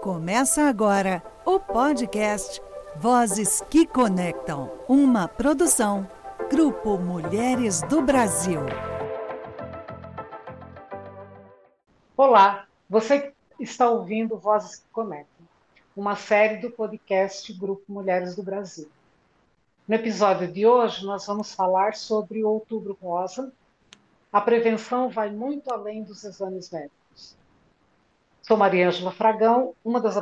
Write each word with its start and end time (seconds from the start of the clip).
Começa 0.00 0.62
agora 0.62 1.22
o 1.44 1.60
podcast 1.60 2.62
Vozes 2.96 3.60
que 3.68 3.86
Conectam, 3.86 4.72
uma 4.88 5.28
produção 5.28 6.08
Grupo 6.50 6.96
Mulheres 6.96 7.82
do 7.82 8.00
Brasil. 8.00 8.60
Olá, 12.16 12.66
você 12.88 13.34
está 13.60 13.90
ouvindo 13.90 14.38
Vozes 14.38 14.76
que 14.76 14.88
Conectam, 14.90 15.46
uma 15.94 16.16
série 16.16 16.62
do 16.62 16.70
podcast 16.70 17.52
Grupo 17.52 17.84
Mulheres 17.86 18.34
do 18.34 18.42
Brasil. 18.42 18.88
No 19.86 19.96
episódio 19.96 20.50
de 20.50 20.66
hoje, 20.66 21.04
nós 21.04 21.26
vamos 21.26 21.52
falar 21.52 21.94
sobre 21.94 22.42
o 22.42 22.48
Outubro 22.48 22.96
Rosa. 23.02 23.52
A 24.32 24.40
prevenção 24.40 25.10
vai 25.10 25.28
muito 25.28 25.70
além 25.70 26.02
dos 26.02 26.24
exames 26.24 26.70
médicos. 26.70 26.99
Sou 28.50 28.56
Maria 28.56 28.88
Ângela 28.88 29.12
Fragão, 29.12 29.76
uma 29.84 30.00
das 30.00 30.16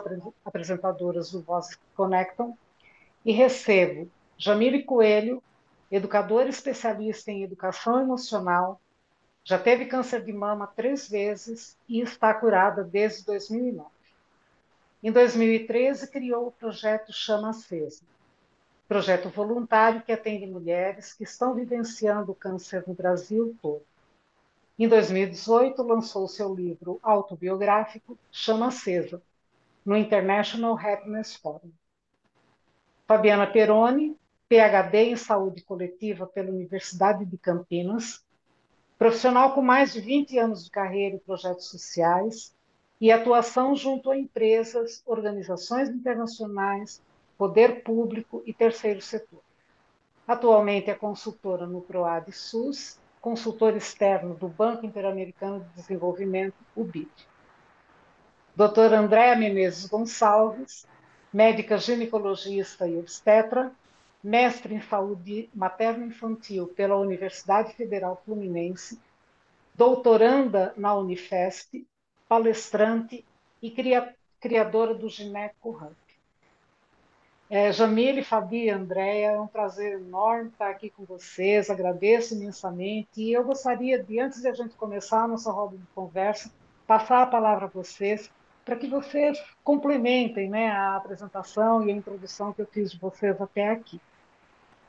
apresentadoras 0.45 1.31
do 1.31 1.41
Vozes 1.41 1.77
que 1.77 1.82
Conectam, 1.96 2.59
e 3.25 3.32
recebo 3.32 4.07
Jamile 4.36 4.82
Coelho, 4.82 5.43
educadora 5.91 6.46
especialista 6.50 7.31
em 7.31 7.43
educação 7.43 7.99
emocional, 7.99 8.79
já 9.43 9.59
teve 9.59 9.86
câncer 9.86 10.22
de 10.22 10.31
mama 10.31 10.67
três 10.67 11.09
vezes 11.09 11.75
e 11.89 12.03
está 12.03 12.35
curada 12.35 12.85
desde 12.85 13.25
2009. 13.25 13.89
Em 15.03 15.11
2013, 15.11 16.11
criou 16.11 16.49
o 16.49 16.53
projeto 16.53 17.11
Chama 17.11 17.49
Acesa, 17.49 18.03
projeto 18.86 19.31
voluntário 19.31 20.03
que 20.03 20.13
atende 20.13 20.47
mulheres 20.47 21.14
que 21.14 21.25
estão 21.25 21.55
vivenciando 21.55 22.33
o 22.33 22.35
câncer 22.35 22.85
no 22.86 22.93
Brasil 22.93 23.57
todo. 23.63 23.81
Em 24.79 24.87
2018, 24.87 25.82
lançou 25.82 26.29
seu 26.29 26.55
livro 26.55 27.00
autobiográfico 27.03 28.17
Chama 28.31 28.69
Acesa, 28.69 29.21
no 29.85 29.96
International 29.96 30.79
Happiness 30.79 31.35
Forum. 31.35 31.73
Fabiana 33.05 33.48
Peroni, 33.48 34.17
PhD 34.48 35.11
em 35.11 35.17
Saúde 35.17 35.64
Coletiva 35.64 36.28
pela 36.28 36.50
Universidade 36.50 37.25
de 37.25 37.36
Campinas, 37.36 38.25
profissional 38.97 39.52
com 39.52 39.62
mais 39.62 39.94
de 39.94 40.00
20 40.00 40.39
anos 40.39 40.64
de 40.64 40.70
carreira 40.70 41.17
em 41.17 41.19
projetos 41.19 41.67
sociais 41.67 42.55
e 43.00 43.11
atuação 43.11 43.74
junto 43.74 44.12
a 44.12 44.17
empresas, 44.17 45.02
organizações 45.05 45.89
internacionais, 45.89 47.02
poder 47.36 47.83
público 47.83 48.45
e 48.47 48.55
terceiro 48.55 49.00
setor. 49.02 49.42
Atualmente 50.24 50.89
é 50.89 50.95
consultora 50.95 51.67
no 51.67 51.80
PROAD 51.80 52.30
SUS 52.30 52.97
consultor 53.20 53.77
externo 53.77 54.34
do 54.34 54.48
Banco 54.48 54.86
Interamericano 54.86 55.61
de 55.61 55.69
Desenvolvimento, 55.80 56.56
o 56.74 56.84
BID. 56.84 57.08
Doutora 58.55 58.98
Andréa 58.98 59.36
Menezes 59.36 59.86
Gonçalves, 59.86 60.86
médica 61.33 61.78
ginecologista 61.78 62.89
e 62.89 62.98
obstetra, 62.98 63.72
mestre 64.22 64.74
em 64.74 64.80
saúde 64.80 65.48
materno-infantil 65.55 66.66
pela 66.69 66.96
Universidade 66.96 67.74
Federal 67.74 68.20
Fluminense, 68.24 69.00
doutoranda 69.74 70.72
na 70.77 70.94
Unifesp, 70.94 71.86
palestrante 72.28 73.24
e 73.62 73.70
criadora 74.41 74.94
do 74.94 75.08
Gineco 75.08 75.70
Hub. 75.70 76.08
É, 77.50 77.72
Jamile, 77.72 78.22
Fabi 78.22 78.68
Andréia, 78.68 79.30
é 79.30 79.41
um 79.41 79.46
prazer 79.46 79.94
enorme 79.94 80.50
estar 80.50 80.68
aqui 80.68 80.91
com 80.91 81.04
vocês, 81.04 81.70
agradeço 81.70 82.34
imensamente. 82.34 83.08
E 83.16 83.32
eu 83.32 83.42
gostaria 83.42 84.02
de, 84.02 84.20
antes 84.20 84.42
de 84.42 84.48
a 84.48 84.52
gente 84.52 84.74
começar 84.74 85.24
a 85.24 85.28
nossa 85.28 85.50
roda 85.50 85.74
de 85.74 85.86
conversa, 85.94 86.52
passar 86.86 87.22
a 87.22 87.27
palavra 87.27 87.64
a 87.64 87.68
vocês, 87.68 88.30
para 88.66 88.77
que 88.77 88.86
vocês 88.86 89.42
complementem 89.64 90.50
né, 90.50 90.70
a 90.70 90.96
apresentação 90.96 91.82
e 91.86 91.90
a 91.90 91.94
introdução 91.96 92.52
que 92.52 92.60
eu 92.60 92.66
fiz 92.66 92.92
de 92.92 92.98
vocês 92.98 93.40
até 93.40 93.70
aqui. 93.70 93.98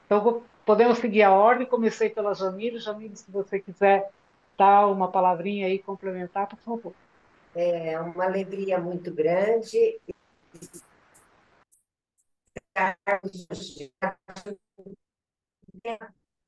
Então, 0.05 0.43
podemos 0.65 0.97
seguir 0.97 1.23
a 1.23 1.31
ordem, 1.31 1.65
comecei 1.65 2.09
pela 2.09 2.33
Jamile. 2.33 2.79
Jamile, 2.79 3.15
se 3.15 3.31
você 3.31 3.57
quiser 3.57 4.09
dar 4.57 4.85
uma 4.87 5.07
palavrinha 5.07 5.67
aí, 5.67 5.79
complementar, 5.79 6.45
por 6.47 6.59
favor. 6.59 6.93
É 7.55 7.97
uma 8.01 8.25
alegria 8.25 8.77
muito 8.79 9.13
grande 9.13 9.97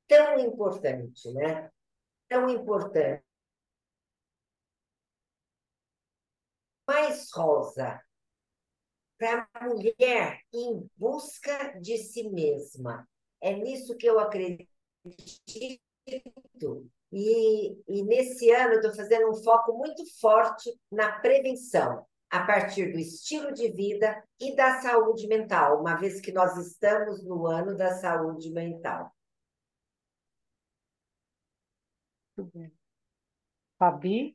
tão 0.08 0.38
importante, 0.38 1.32
né? 1.32 1.70
Tão 2.28 2.48
importante. 2.48 3.24
Mais 6.86 7.30
rosa 7.32 8.02
para 9.18 9.48
a 9.54 9.68
mulher 9.68 10.40
em 10.52 10.90
busca 10.96 11.78
de 11.80 11.96
si 11.98 12.28
mesma. 12.28 13.08
É 13.40 13.54
nisso 13.54 13.96
que 13.96 14.06
eu 14.06 14.18
acredito. 14.18 14.68
E, 17.12 17.72
e 17.88 18.02
nesse 18.02 18.50
ano 18.50 18.74
eu 18.74 18.80
estou 18.80 18.94
fazendo 18.94 19.30
um 19.30 19.42
foco 19.42 19.74
muito 19.74 20.04
forte 20.18 20.76
na 20.90 21.20
prevenção 21.20 22.06
a 22.32 22.40
partir 22.46 22.90
do 22.90 22.98
estilo 22.98 23.52
de 23.52 23.70
vida 23.70 24.24
e 24.40 24.56
da 24.56 24.80
saúde 24.80 25.28
mental, 25.28 25.78
uma 25.82 25.96
vez 25.96 26.18
que 26.18 26.32
nós 26.32 26.56
estamos 26.56 27.22
no 27.22 27.46
ano 27.46 27.76
da 27.76 27.92
saúde 27.96 28.50
mental. 28.50 29.14
Fabi? 33.78 34.34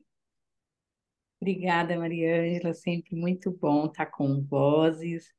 Obrigada, 1.41 1.97
Maria 1.97 2.39
Ângela, 2.39 2.71
sempre 2.75 3.15
muito 3.15 3.49
bom 3.49 3.87
estar 3.87 4.05
com 4.05 4.43
vozes. 4.43 5.33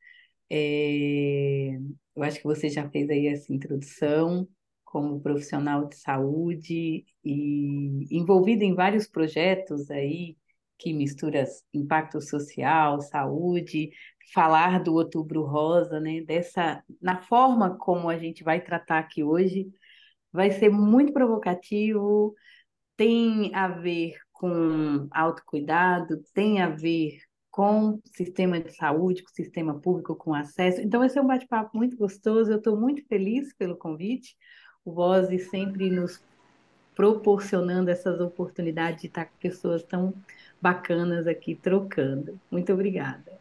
É, 0.51 1.77
eu 2.17 2.23
acho 2.25 2.39
que 2.39 2.45
você 2.45 2.69
já 2.69 2.91
fez 2.91 3.09
aí 3.09 3.29
essa 3.29 3.53
introdução 3.53 4.49
como 4.85 5.21
profissional 5.21 5.87
de 5.87 5.95
saúde 5.95 7.07
e 7.25 8.17
envolvido 8.17 8.65
em 8.65 8.75
vários 8.75 9.07
projetos 9.07 9.89
aí 9.93 10.37
que 10.79 10.93
mistura 10.93 11.45
impacto 11.75 12.21
social, 12.21 13.01
saúde, 13.01 13.91
falar 14.33 14.83
do 14.83 14.95
Outubro 14.95 15.43
Rosa, 15.45 16.01
né? 16.01 16.21
Dessa, 16.23 16.83
na 17.01 17.21
forma 17.23 17.77
como 17.77 18.09
a 18.09 18.19
gente 18.19 18.45
vai 18.45 18.61
tratar 18.61 18.99
aqui 19.01 19.25
hoje, 19.25 19.69
vai 20.33 20.51
ser 20.51 20.71
muito 20.71 21.13
provocativo, 21.13 22.35
tem 22.97 23.55
a 23.55 23.69
ver 23.69 24.15
com 24.33 25.09
autocuidado, 25.11 26.23
tem 26.35 26.61
a 26.61 26.69
ver 26.69 27.19
com 27.51 28.01
sistema 28.05 28.61
de 28.61 28.73
saúde, 28.73 29.23
com 29.23 29.31
sistema 29.31 29.81
público, 29.81 30.15
com 30.15 30.33
acesso. 30.33 30.81
Então, 30.81 31.01
vai 31.01 31.09
ser 31.09 31.21
um 31.21 31.27
bate-papo 31.27 31.77
muito 31.77 31.97
gostoso. 31.97 32.53
Eu 32.53 32.59
estou 32.59 32.79
muito 32.79 33.05
feliz 33.09 33.53
pelo 33.55 33.77
convite. 33.77 34.37
O 34.85 34.93
Voz 34.93 35.29
sempre 35.51 35.91
nos 35.91 36.23
proporcionando 36.99 37.93
essas 37.93 38.19
oportunidades 38.21 39.03
de 39.03 39.07
estar 39.07 39.27
com 39.27 39.37
pessoas 39.41 39.85
tão 39.85 40.13
bacanas 40.61 41.29
aqui 41.29 41.55
trocando. 41.55 42.41
Muito 42.51 42.73
obrigada. 42.73 43.39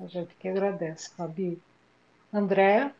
A 0.00 0.06
gente 0.08 0.34
que 0.34 0.48
agradece, 0.48 1.14
Fabi. 1.14 1.62
André? 2.32 2.92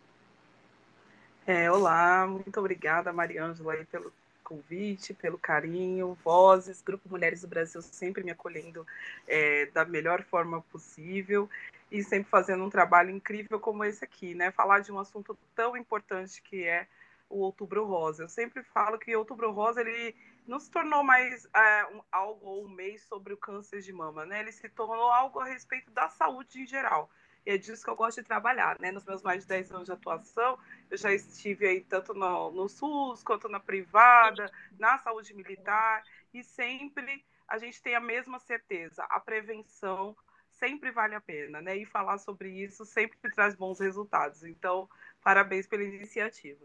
É, 1.45 1.69
olá, 1.69 2.29
muito 2.29 2.61
obrigada, 2.61 3.13
Mariângela, 3.13 3.73
aí, 3.73 3.85
pelo 3.87 4.13
convite, 4.45 5.13
pelo 5.13 5.37
carinho, 5.37 6.17
vozes, 6.25 6.81
Grupo 6.81 7.09
Mulheres 7.09 7.41
do 7.41 7.49
Brasil 7.49 7.83
sempre 7.83 8.23
me 8.23 8.31
acolhendo 8.31 8.87
é, 9.27 9.67
da 9.75 9.85
melhor 9.85 10.23
forma 10.23 10.63
possível 10.71 11.51
e 11.91 12.05
sempre 12.05 12.31
fazendo 12.31 12.63
um 12.63 12.71
trabalho 12.71 13.11
incrível 13.11 13.59
como 13.59 13.83
esse 13.83 14.05
aqui, 14.05 14.33
né? 14.33 14.53
Falar 14.53 14.79
de 14.79 14.93
um 14.93 15.01
assunto 15.01 15.37
tão 15.57 15.77
importante 15.77 16.41
que 16.41 16.63
é 16.63 16.87
o 17.29 17.41
Outubro 17.41 17.85
Rosa. 17.85 18.25
Eu 18.25 18.29
sempre 18.29 18.63
falo 18.63 18.99
que 18.99 19.15
o 19.15 19.19
Outubro 19.19 19.51
Rosa 19.53 19.81
ele 19.81 20.15
não 20.47 20.59
se 20.59 20.71
tornou 20.71 21.03
mais 21.03 21.47
é, 21.55 21.87
um, 21.87 22.03
algo 22.11 22.47
ou 22.47 22.65
um 22.65 22.69
mês 22.69 23.03
sobre 23.05 23.33
o 23.35 23.37
câncer 23.37 23.81
de 23.81 23.93
mama, 23.93 24.25
né? 24.25 24.41
Ele 24.41 24.53
se 24.53 24.69
tornou 24.69 25.11
algo 25.11 25.41
a 25.41 25.47
respeito 25.47 25.91
da 25.91 26.09
saúde 26.09 26.63
em 26.63 26.67
geral. 26.67 27.11
E 27.45 27.51
é 27.51 27.59
disso 27.59 27.85
que 27.85 27.91
eu 27.91 27.97
gosto 27.97 28.21
de 28.21 28.27
trabalhar, 28.27 28.79
né? 28.81 28.91
Nos 28.91 29.05
meus 29.05 29.23
mais 29.23 29.43
de 29.43 29.49
10 29.49 29.73
anos 29.73 29.87
de 29.87 29.93
atuação, 29.93 30.59
eu 30.91 30.97
já 30.97 31.13
estive 31.13 31.67
aí 31.67 31.81
tanto 31.81 32.13
no, 32.15 32.51
no 32.51 32.69
SUS 32.69 33.23
quanto 33.23 33.49
na 33.49 33.61
privada, 33.61 34.51
na 34.79 34.99
saúde 34.99 35.35
militar, 35.35 36.05
e 36.35 36.43
sempre 36.43 37.25
a 37.49 37.59
gente 37.59 37.81
tem 37.81 37.95
a 37.95 38.01
mesma 38.01 38.41
certeza, 38.41 39.05
a 39.05 39.21
prevenção 39.21 40.17
sempre 40.51 40.91
vale 40.91 41.15
a 41.15 41.21
pena, 41.21 41.61
né? 41.61 41.77
E 41.77 41.85
falar 41.85 42.19
sobre 42.19 42.51
isso 42.51 42.85
sempre 42.85 43.19
traz 43.33 43.55
bons 43.55 43.79
resultados. 43.79 44.43
Então, 44.43 44.89
parabéns 45.23 45.67
pela 45.67 45.85
iniciativa. 45.85 46.65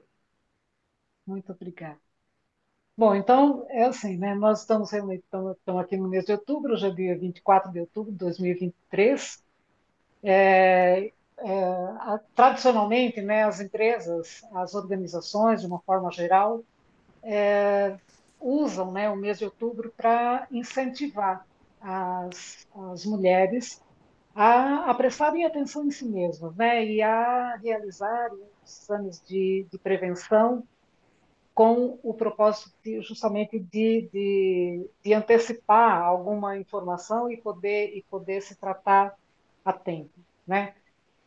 Muito 1.32 1.54
obrigada. 1.54 1.98
Bom, 2.98 3.16
então 3.16 3.66
é 3.70 3.86
assim, 3.86 4.18
né? 4.18 4.36
Nós 4.36 4.60
estamos, 4.60 4.92
estamos, 4.92 5.56
estamos 5.58 5.82
aqui 5.82 5.96
no 5.96 6.10
mês 6.10 6.26
de 6.26 6.34
outubro, 6.34 6.74
hoje 6.74 6.88
é 6.88 6.90
dia 6.92 7.18
24 7.18 7.72
de 7.72 7.80
outubro 7.80 8.12
de 8.12 8.18
2023. 8.18 9.42
É, 10.24 11.14
é, 11.38 12.20
tradicionalmente, 12.36 13.22
né, 13.22 13.46
as 13.46 13.62
empresas, 13.62 14.44
as 14.54 14.76
organizações, 14.76 15.62
de 15.62 15.68
uma 15.68 15.80
forma 15.80 16.12
geral, 16.12 16.64
é, 17.24 17.98
usam 18.40 18.92
né, 18.92 19.10
o 19.10 19.16
mês 19.16 19.40
de 19.40 19.46
outubro 19.46 19.92
para 19.96 20.48
incentivar 20.52 21.48
as, 21.80 22.68
as 22.92 23.06
mulheres 23.06 23.82
a, 24.36 24.92
a 24.92 24.94
prestarem 24.94 25.46
atenção 25.46 25.86
em 25.86 25.92
si 25.92 26.06
mesmos, 26.06 26.54
né? 26.58 26.86
E 26.86 27.02
a 27.02 27.56
realizarem 27.56 28.38
exames 28.66 29.22
de, 29.26 29.66
de 29.72 29.78
prevenção 29.80 30.68
com 31.62 32.00
o 32.02 32.12
propósito 32.12 32.72
de, 32.84 33.04
justamente 33.04 33.60
de, 33.60 34.10
de, 34.12 34.90
de, 35.04 35.14
antecipar 35.14 36.02
alguma 36.02 36.58
informação 36.58 37.32
e 37.32 37.38
poder, 37.38 37.96
e 37.96 38.02
poder 38.10 38.42
se 38.42 38.56
tratar 38.56 39.16
a 39.64 39.72
tempo, 39.72 40.10
né? 40.48 40.74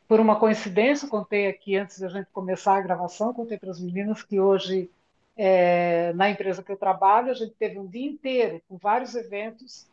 Por 0.08 0.19
uma 0.19 0.36
coincidência, 0.36 1.06
contei 1.06 1.46
aqui 1.46 1.76
antes 1.76 2.00
da 2.00 2.08
gente 2.08 2.26
começar 2.32 2.76
a 2.76 2.81
gravação, 2.81 3.32
contei 3.32 3.56
para 3.56 3.70
as 3.70 3.81
meninas 3.81 4.25
que 4.25 4.40
hoje, 4.40 4.90
é, 5.36 6.12
na 6.14 6.28
empresa 6.28 6.64
que 6.64 6.72
eu 6.72 6.76
trabalho, 6.76 7.31
a 7.31 7.34
gente 7.34 7.54
teve 7.54 7.78
um 7.78 7.86
dia 7.86 8.10
inteiro 8.10 8.60
com 8.69 8.76
vários 8.76 9.14
eventos, 9.14 9.86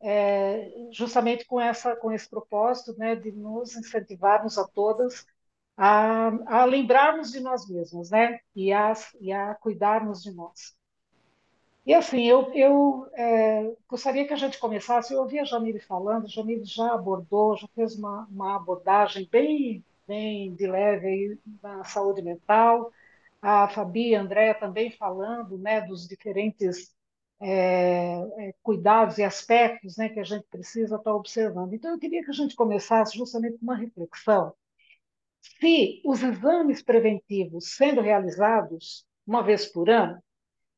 é, 0.00 0.70
justamente 0.92 1.44
com, 1.44 1.60
essa, 1.60 1.96
com 1.96 2.12
esse 2.12 2.28
propósito 2.28 2.96
né, 2.96 3.16
de 3.16 3.32
nos 3.32 3.76
incentivarmos 3.76 4.58
a 4.58 4.64
todas 4.64 5.26
a, 5.78 6.62
a 6.62 6.64
lembrarmos 6.64 7.30
de 7.30 7.38
nós 7.38 7.68
mesmos, 7.68 8.10
né? 8.10 8.40
E 8.54 8.72
a, 8.72 8.92
e 9.20 9.32
a 9.32 9.54
cuidarmos 9.54 10.22
de 10.22 10.32
nós. 10.32 10.76
E 11.86 11.94
assim, 11.94 12.24
eu, 12.26 12.52
eu 12.52 13.06
é, 13.14 13.72
gostaria 13.88 14.26
que 14.26 14.34
a 14.34 14.36
gente 14.36 14.58
começasse. 14.58 15.14
Eu 15.14 15.20
ouvi 15.20 15.38
a 15.38 15.44
Jamile 15.44 15.78
falando, 15.80 16.26
a 16.26 16.28
Jamile 16.28 16.64
já 16.64 16.92
abordou, 16.92 17.56
já 17.56 17.68
fez 17.68 17.96
uma, 17.96 18.26
uma 18.30 18.56
abordagem 18.56 19.26
bem, 19.30 19.84
bem 20.06 20.52
de 20.54 20.66
leve 20.66 21.06
aí 21.06 21.38
na 21.62 21.84
saúde 21.84 22.22
mental. 22.22 22.92
A 23.40 23.68
Fabi 23.68 24.10
e 24.10 24.16
a 24.16 24.20
Andréa 24.20 24.54
também 24.54 24.90
falando 24.90 25.56
né, 25.58 25.80
dos 25.80 26.08
diferentes 26.08 26.92
é, 27.40 28.16
é, 28.48 28.54
cuidados 28.62 29.18
e 29.18 29.22
aspectos 29.22 29.96
né, 29.96 30.08
que 30.08 30.18
a 30.18 30.24
gente 30.24 30.44
precisa 30.50 30.96
estar 30.96 31.14
observando. 31.14 31.72
Então, 31.72 31.92
eu 31.92 31.98
queria 32.00 32.24
que 32.24 32.30
a 32.30 32.34
gente 32.34 32.56
começasse 32.56 33.16
justamente 33.16 33.58
com 33.58 33.64
uma 33.64 33.76
reflexão 33.76 34.52
se 35.40 36.00
os 36.04 36.22
exames 36.22 36.82
preventivos 36.82 37.74
sendo 37.76 38.00
realizados 38.00 39.06
uma 39.26 39.42
vez 39.42 39.66
por 39.66 39.90
ano 39.90 40.22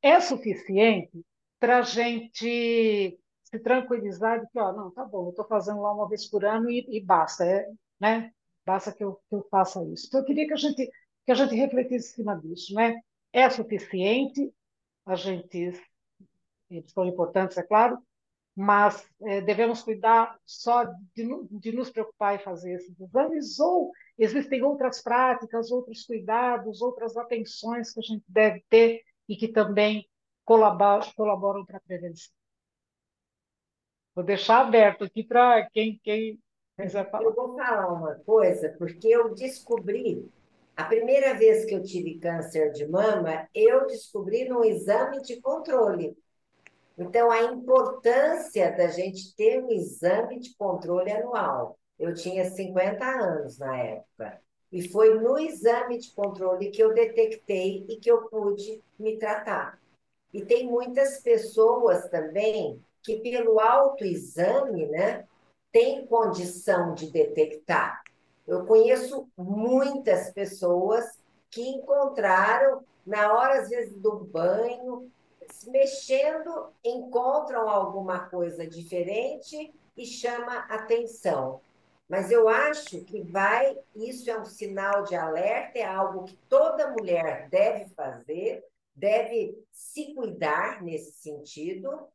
é 0.02 0.20
suficiente 0.20 1.24
para 1.58 1.78
a 1.78 1.82
gente 1.82 3.18
se 3.44 3.58
tranquilizar 3.58 4.40
de 4.40 4.48
que, 4.50 4.58
ó, 4.58 4.72
não, 4.72 4.90
tá 4.90 5.04
bom, 5.04 5.26
eu 5.26 5.30
estou 5.30 5.46
fazendo 5.46 5.80
lá 5.82 5.92
uma 5.92 6.08
vez 6.08 6.26
por 6.26 6.44
ano 6.44 6.70
e, 6.70 6.86
e 6.88 7.00
basta, 7.04 7.44
é, 7.44 7.68
né? 8.00 8.32
Basta 8.64 8.92
que 8.92 9.02
eu, 9.02 9.20
que 9.28 9.34
eu 9.34 9.46
faça 9.50 9.84
isso. 9.84 10.06
Então, 10.06 10.20
eu 10.20 10.26
queria 10.26 10.46
que 10.46 10.52
a 10.52 10.56
gente, 10.56 10.90
que 11.26 11.32
a 11.32 11.34
gente 11.34 11.54
refletisse 11.54 12.12
em 12.12 12.14
cima 12.16 12.36
disso, 12.36 12.74
né? 12.74 13.00
É 13.32 13.48
suficiente, 13.50 14.52
a 15.04 15.16
gente, 15.16 15.72
eles 16.70 16.92
são 16.92 17.04
importantes, 17.04 17.58
é 17.58 17.62
claro, 17.62 17.98
mas 18.60 19.08
é, 19.22 19.40
devemos 19.40 19.82
cuidar 19.82 20.38
só 20.44 20.84
de, 21.14 21.26
de, 21.50 21.72
nos 21.72 21.88
preocupar 21.88 22.34
em 22.34 22.44
fazer 22.44 22.74
esses 22.74 23.00
exames 23.00 23.58
ou 23.58 23.90
existem 24.18 24.62
outras 24.62 25.02
práticas, 25.02 25.70
outros 25.70 26.04
cuidados, 26.04 26.82
outras 26.82 27.16
atenções 27.16 27.90
que 27.90 28.00
a 28.00 28.02
gente 28.02 28.22
deve 28.28 28.62
ter 28.68 29.00
e 29.26 29.34
que 29.34 29.48
também 29.48 30.06
colaboram, 30.44 31.10
colaboram 31.16 31.64
para 31.64 31.78
a 31.78 31.80
prevenção. 31.80 32.30
Vou 34.14 34.22
deixar 34.22 34.60
aberto 34.60 35.04
aqui 35.04 35.24
para 35.24 35.66
quem, 35.70 35.98
quem 36.04 36.38
quiser 36.78 37.10
falar. 37.10 37.24
Eu 37.24 37.34
vou 37.34 37.56
falar 37.56 37.90
uma 37.90 38.14
coisa, 38.16 38.74
porque 38.76 39.08
eu 39.08 39.34
descobri, 39.34 40.30
a 40.76 40.84
primeira 40.84 41.32
vez 41.32 41.64
que 41.64 41.74
eu 41.74 41.82
tive 41.82 42.18
câncer 42.18 42.72
de 42.72 42.86
mama, 42.86 43.48
eu 43.54 43.86
descobri 43.86 44.46
num 44.46 44.62
exame 44.62 45.22
de 45.22 45.40
controle. 45.40 46.14
Então, 47.00 47.31
a 47.31 47.44
importância 47.44 48.76
da 48.76 48.88
gente 48.88 49.35
ter 49.35 49.64
um 49.64 49.70
exame 49.70 50.38
de 50.38 50.55
controle 50.55 51.11
anual. 51.11 51.79
Eu 51.99 52.12
tinha 52.12 52.44
50 52.44 53.02
anos 53.02 53.58
na 53.58 53.75
época. 53.75 54.38
E 54.70 54.87
foi 54.87 55.19
no 55.19 55.38
exame 55.38 55.97
de 55.97 56.12
controle 56.12 56.70
que 56.70 56.82
eu 56.82 56.93
detectei 56.93 57.87
e 57.88 57.97
que 57.97 58.11
eu 58.11 58.29
pude 58.29 58.82
me 58.99 59.17
tratar. 59.17 59.81
E 60.31 60.44
tem 60.44 60.67
muitas 60.67 61.23
pessoas 61.23 62.06
também 62.11 62.79
que, 63.03 63.17
pelo 63.20 63.58
autoexame, 63.58 64.87
né, 64.88 65.25
tem 65.73 66.05
condição 66.06 66.93
de 66.93 67.11
detectar. 67.11 68.03
Eu 68.46 68.67
conheço 68.67 69.26
muitas 69.38 70.31
pessoas 70.35 71.19
que 71.50 71.62
encontraram, 71.62 72.85
na 73.06 73.32
hora, 73.32 73.62
às 73.62 73.70
vezes, 73.70 73.94
do 73.94 74.17
banho, 74.17 75.11
mexendo, 75.67 76.73
encontram 76.85 77.69
alguma 77.69 78.29
coisa 78.29 78.67
diferente 78.67 79.73
e 79.97 80.06
chama 80.06 80.58
atenção. 80.69 81.61
Mas 82.08 82.31
eu 82.31 82.49
acho 82.49 83.05
que 83.05 83.23
vai, 83.23 83.79
isso 83.94 84.29
é 84.29 84.38
um 84.38 84.44
sinal 84.44 85.05
de 85.05 85.14
alerta, 85.14 85.79
é 85.79 85.85
algo 85.85 86.25
que 86.25 86.37
toda 86.49 86.91
mulher 86.91 87.49
deve 87.49 87.88
fazer, 87.94 88.64
deve 88.94 89.56
se 89.70 90.12
cuidar 90.14 90.82
nesse 90.82 91.12
sentido, 91.12 92.08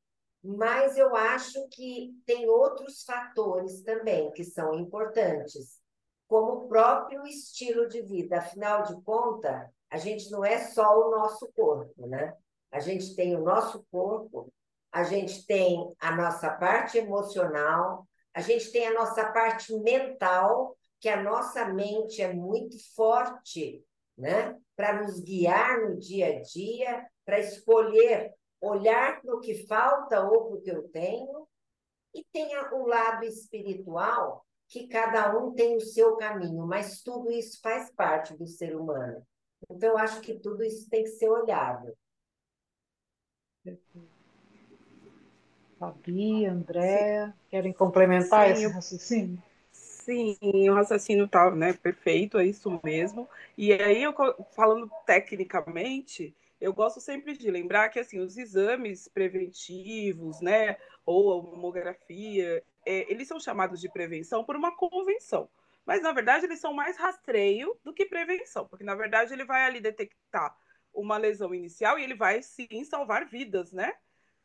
mas 0.43 0.97
eu 0.97 1.15
acho 1.15 1.67
que 1.69 2.13
tem 2.25 2.47
outros 2.47 3.03
fatores 3.03 3.81
também 3.81 4.31
que 4.31 4.43
são 4.43 4.75
importantes, 4.75 5.79
como 6.27 6.51
o 6.51 6.67
próprio 6.67 7.25
estilo 7.25 7.87
de 7.87 8.01
vida. 8.01 8.37
Afinal 8.37 8.83
de 8.83 9.01
contas, 9.01 9.69
a 9.89 9.97
gente 9.97 10.29
não 10.29 10.43
é 10.43 10.59
só 10.59 11.07
o 11.07 11.11
nosso 11.11 11.49
corpo, 11.53 12.05
né? 12.05 12.35
A 12.75 12.79
gente 12.81 13.15
tem 13.15 13.33
o 13.37 13.41
nosso 13.41 13.85
corpo, 13.89 14.51
a 14.91 15.05
gente 15.05 15.45
tem 15.45 15.95
a 15.97 16.13
nossa 16.13 16.49
parte 16.49 16.97
emocional, 16.97 18.05
a 18.33 18.41
gente 18.41 18.69
tem 18.69 18.85
a 18.85 18.93
nossa 18.93 19.31
parte 19.31 19.73
mental, 19.79 20.77
que 20.99 21.07
a 21.07 21.23
nossa 21.23 21.69
mente 21.69 22.21
é 22.21 22.33
muito 22.33 22.75
forte, 22.93 23.81
né? 24.17 24.59
Para 24.75 25.01
nos 25.01 25.21
guiar 25.21 25.87
no 25.87 25.97
dia 25.97 26.35
a 26.35 26.41
dia, 26.41 27.07
para 27.23 27.39
escolher 27.39 28.33
olhar 28.59 29.21
para 29.21 29.33
o 29.33 29.39
que 29.39 29.65
falta 29.67 30.21
ou 30.27 30.47
para 30.47 30.57
o 30.57 30.61
que 30.61 30.71
eu 30.71 30.89
tenho. 30.89 31.47
E 32.13 32.25
tem 32.25 32.57
o 32.73 32.85
lado 32.85 33.23
espiritual, 33.23 34.45
que 34.67 34.85
cada 34.89 35.33
um 35.37 35.53
tem 35.53 35.77
o 35.77 35.79
seu 35.79 36.17
caminho, 36.17 36.67
mas 36.67 37.01
tudo 37.01 37.31
isso 37.31 37.57
faz 37.61 37.89
parte 37.93 38.35
do 38.35 38.45
ser 38.45 38.75
humano. 38.75 39.25
Então, 39.69 39.91
eu 39.91 39.97
acho 39.97 40.19
que 40.19 40.37
tudo 40.37 40.61
isso 40.61 40.89
tem 40.89 41.03
que 41.03 41.11
ser 41.11 41.29
olhado. 41.29 41.95
Fabi, 45.79 46.45
André, 46.45 47.33
querem 47.49 47.73
complementar 47.73 48.47
Sim, 48.47 48.53
esse 48.53 48.67
raciocínio? 48.67 49.43
Sim, 49.71 50.37
o 50.69 50.73
raciocínio 50.73 51.25
está 51.25 51.51
né, 51.51 51.73
perfeito, 51.73 52.37
é 52.37 52.45
isso 52.45 52.79
mesmo. 52.83 53.27
E 53.57 53.73
aí, 53.73 54.03
eu, 54.03 54.13
falando 54.55 54.89
tecnicamente, 55.05 56.35
eu 56.61 56.73
gosto 56.73 57.01
sempre 57.01 57.35
de 57.37 57.51
lembrar 57.51 57.89
que 57.89 57.99
assim, 57.99 58.19
os 58.19 58.37
exames 58.37 59.07
preventivos, 59.07 60.41
né, 60.41 60.77
ou 61.05 61.39
a 61.39 61.43
mamografia, 61.43 62.63
é, 62.85 63.11
eles 63.11 63.27
são 63.27 63.39
chamados 63.39 63.81
de 63.81 63.89
prevenção 63.89 64.43
por 64.43 64.55
uma 64.55 64.75
convenção. 64.75 65.49
Mas, 65.85 66.01
na 66.01 66.11
verdade, 66.11 66.45
eles 66.45 66.59
são 66.59 66.73
mais 66.73 66.97
rastreio 66.97 67.75
do 67.83 67.93
que 67.93 68.05
prevenção, 68.05 68.67
porque, 68.67 68.83
na 68.83 68.95
verdade, 68.95 69.33
ele 69.33 69.45
vai 69.45 69.63
ali 69.63 69.79
detectar 69.79 70.55
uma 70.95 71.17
lesão 71.17 71.53
inicial 71.53 71.99
e 71.99 72.03
ele 72.03 72.15
vai 72.15 72.41
sim 72.41 72.83
salvar 72.83 73.25
vidas, 73.25 73.71
né? 73.71 73.93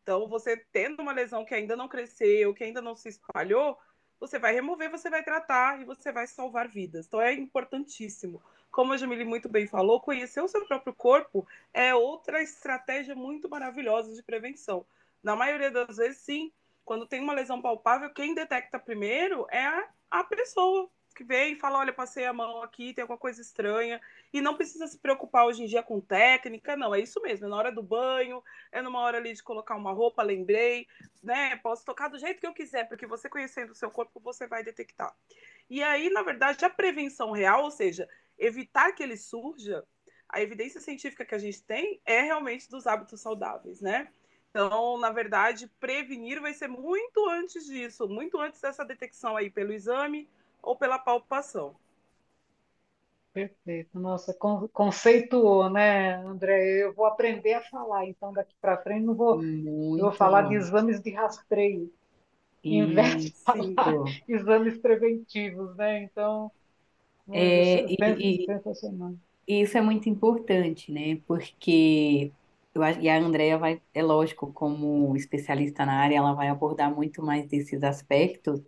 Então, 0.02 0.28
você 0.28 0.56
tendo 0.72 1.00
uma 1.00 1.12
lesão 1.12 1.44
que 1.44 1.54
ainda 1.54 1.76
não 1.76 1.88
cresceu, 1.88 2.52
que 2.52 2.64
ainda 2.64 2.82
não 2.82 2.96
se 2.96 3.08
espalhou, 3.08 3.78
você 4.18 4.38
vai 4.38 4.52
remover, 4.52 4.90
você 4.90 5.08
vai 5.08 5.22
tratar 5.22 5.80
e 5.80 5.84
você 5.84 6.12
vai 6.12 6.26
salvar 6.26 6.68
vidas. 6.68 7.06
Então, 7.06 7.20
é 7.20 7.32
importantíssimo. 7.32 8.42
Como 8.70 8.92
a 8.92 8.96
Jamile 8.96 9.24
muito 9.24 9.48
bem 9.48 9.66
falou, 9.66 10.00
conhecer 10.00 10.40
o 10.40 10.48
seu 10.48 10.64
próprio 10.66 10.94
corpo 10.94 11.46
é 11.72 11.94
outra 11.94 12.42
estratégia 12.42 13.14
muito 13.14 13.48
maravilhosa 13.48 14.14
de 14.14 14.22
prevenção. 14.22 14.84
Na 15.22 15.34
maioria 15.34 15.70
das 15.70 15.96
vezes, 15.96 16.18
sim, 16.18 16.52
quando 16.84 17.06
tem 17.06 17.20
uma 17.20 17.32
lesão 17.32 17.60
palpável, 17.60 18.12
quem 18.12 18.34
detecta 18.34 18.78
primeiro 18.78 19.46
é 19.50 19.64
a, 19.64 19.88
a 20.10 20.24
pessoa, 20.24 20.90
que 21.14 21.24
vem 21.24 21.52
e 21.52 21.56
fala: 21.56 21.78
olha, 21.78 21.92
passei 21.92 22.24
a 22.24 22.32
mão 22.32 22.62
aqui, 22.62 22.94
tem 22.94 23.02
alguma 23.02 23.18
coisa 23.18 23.40
estranha. 23.40 24.00
E 24.32 24.40
não 24.40 24.56
precisa 24.56 24.86
se 24.86 24.98
preocupar 24.98 25.46
hoje 25.46 25.62
em 25.62 25.66
dia 25.66 25.82
com 25.82 26.00
técnica, 26.00 26.76
não, 26.76 26.94
é 26.94 27.00
isso 27.00 27.20
mesmo, 27.20 27.46
é 27.46 27.48
na 27.48 27.56
hora 27.56 27.72
do 27.72 27.82
banho, 27.82 28.42
é 28.70 28.80
numa 28.80 29.00
hora 29.00 29.18
ali 29.18 29.32
de 29.32 29.42
colocar 29.42 29.76
uma 29.76 29.92
roupa, 29.92 30.22
lembrei, 30.22 30.86
né? 31.22 31.56
Posso 31.56 31.84
tocar 31.84 32.08
do 32.08 32.18
jeito 32.18 32.40
que 32.40 32.46
eu 32.46 32.54
quiser, 32.54 32.88
porque 32.88 33.06
você 33.06 33.28
conhecendo 33.28 33.70
o 33.70 33.74
seu 33.74 33.90
corpo, 33.90 34.20
você 34.20 34.46
vai 34.46 34.62
detectar. 34.62 35.14
E 35.68 35.82
aí, 35.82 36.10
na 36.10 36.22
verdade, 36.22 36.64
a 36.64 36.70
prevenção 36.70 37.32
real, 37.32 37.64
ou 37.64 37.70
seja, 37.70 38.08
evitar 38.38 38.92
que 38.92 39.02
ele 39.02 39.16
surja, 39.16 39.84
a 40.28 40.40
evidência 40.40 40.80
científica 40.80 41.24
que 41.24 41.34
a 41.34 41.38
gente 41.38 41.62
tem 41.62 42.00
é 42.04 42.22
realmente 42.22 42.70
dos 42.70 42.86
hábitos 42.86 43.20
saudáveis, 43.20 43.80
né? 43.80 44.08
Então, 44.50 44.98
na 44.98 45.10
verdade, 45.10 45.68
prevenir 45.78 46.40
vai 46.40 46.52
ser 46.52 46.68
muito 46.68 47.28
antes 47.28 47.64
disso, 47.66 48.08
muito 48.08 48.38
antes 48.38 48.60
dessa 48.60 48.84
detecção 48.84 49.36
aí 49.36 49.48
pelo 49.48 49.72
exame 49.72 50.28
ou 50.62 50.76
pela 50.76 50.98
palpação. 50.98 51.74
Perfeito. 53.32 53.98
Nossa, 53.98 54.36
conceituou, 54.72 55.70
né, 55.70 56.16
André? 56.16 56.82
Eu 56.82 56.92
vou 56.92 57.06
aprender 57.06 57.54
a 57.54 57.62
falar, 57.62 58.06
então, 58.06 58.32
daqui 58.32 58.54
para 58.60 58.78
frente, 58.78 59.04
não 59.04 59.14
vou, 59.14 59.40
eu 59.42 59.98
vou 60.00 60.12
falar 60.12 60.42
de 60.42 60.54
exames 60.54 61.00
de 61.00 61.10
rastreio. 61.10 61.92
em 62.64 62.92
vez 62.92 63.24
de 63.24 63.32
falar 63.44 64.04
exames 64.28 64.78
preventivos, 64.78 65.76
né? 65.76 66.02
Então, 66.02 66.50
é, 67.32 67.86
e, 67.88 68.44
sensacional. 68.44 69.14
E 69.46 69.62
isso 69.62 69.78
é 69.78 69.80
muito 69.80 70.08
importante, 70.08 70.90
né? 70.90 71.20
Porque 71.26 72.32
eu 72.74 72.82
acho, 72.82 73.00
e 73.00 73.08
a 73.08 73.18
Andrea 73.18 73.58
vai, 73.58 73.80
é 73.94 74.02
lógico, 74.02 74.52
como 74.52 75.16
especialista 75.16 75.84
na 75.84 76.00
área, 76.00 76.16
ela 76.16 76.32
vai 76.32 76.48
abordar 76.48 76.94
muito 76.94 77.22
mais 77.22 77.46
desses 77.46 77.82
aspectos, 77.82 78.60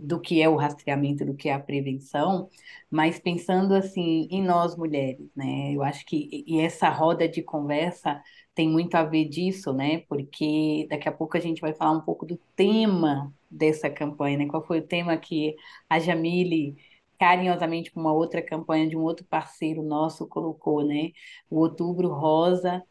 do 0.00 0.20
que 0.20 0.42
é 0.42 0.48
o 0.48 0.56
rastreamento, 0.56 1.24
do 1.24 1.34
que 1.34 1.48
é 1.48 1.54
a 1.54 1.60
prevenção, 1.60 2.48
mas 2.90 3.18
pensando 3.18 3.74
assim 3.74 4.28
em 4.30 4.42
nós 4.42 4.76
mulheres, 4.76 5.30
né? 5.34 5.72
Eu 5.74 5.82
acho 5.82 6.04
que 6.04 6.44
e 6.46 6.60
essa 6.60 6.88
roda 6.90 7.28
de 7.28 7.42
conversa 7.42 8.22
tem 8.54 8.68
muito 8.68 8.94
a 8.96 9.02
ver 9.04 9.26
disso, 9.26 9.72
né? 9.72 10.00
Porque 10.08 10.86
daqui 10.90 11.08
a 11.08 11.12
pouco 11.12 11.36
a 11.36 11.40
gente 11.40 11.60
vai 11.60 11.72
falar 11.74 11.92
um 11.92 12.00
pouco 12.02 12.26
do 12.26 12.36
tema 12.54 13.32
dessa 13.50 13.88
campanha, 13.90 14.38
né? 14.38 14.46
Qual 14.46 14.64
foi 14.66 14.78
o 14.80 14.86
tema 14.86 15.16
que 15.16 15.56
a 15.88 15.98
Jamile 15.98 16.76
carinhosamente 17.18 17.90
com 17.90 18.00
uma 18.00 18.12
outra 18.12 18.42
campanha 18.42 18.88
de 18.88 18.96
um 18.96 19.02
outro 19.02 19.24
parceiro 19.26 19.82
nosso 19.82 20.26
colocou, 20.28 20.84
né? 20.86 21.12
O 21.50 21.58
Outubro 21.60 22.08
Rosa 22.12 22.82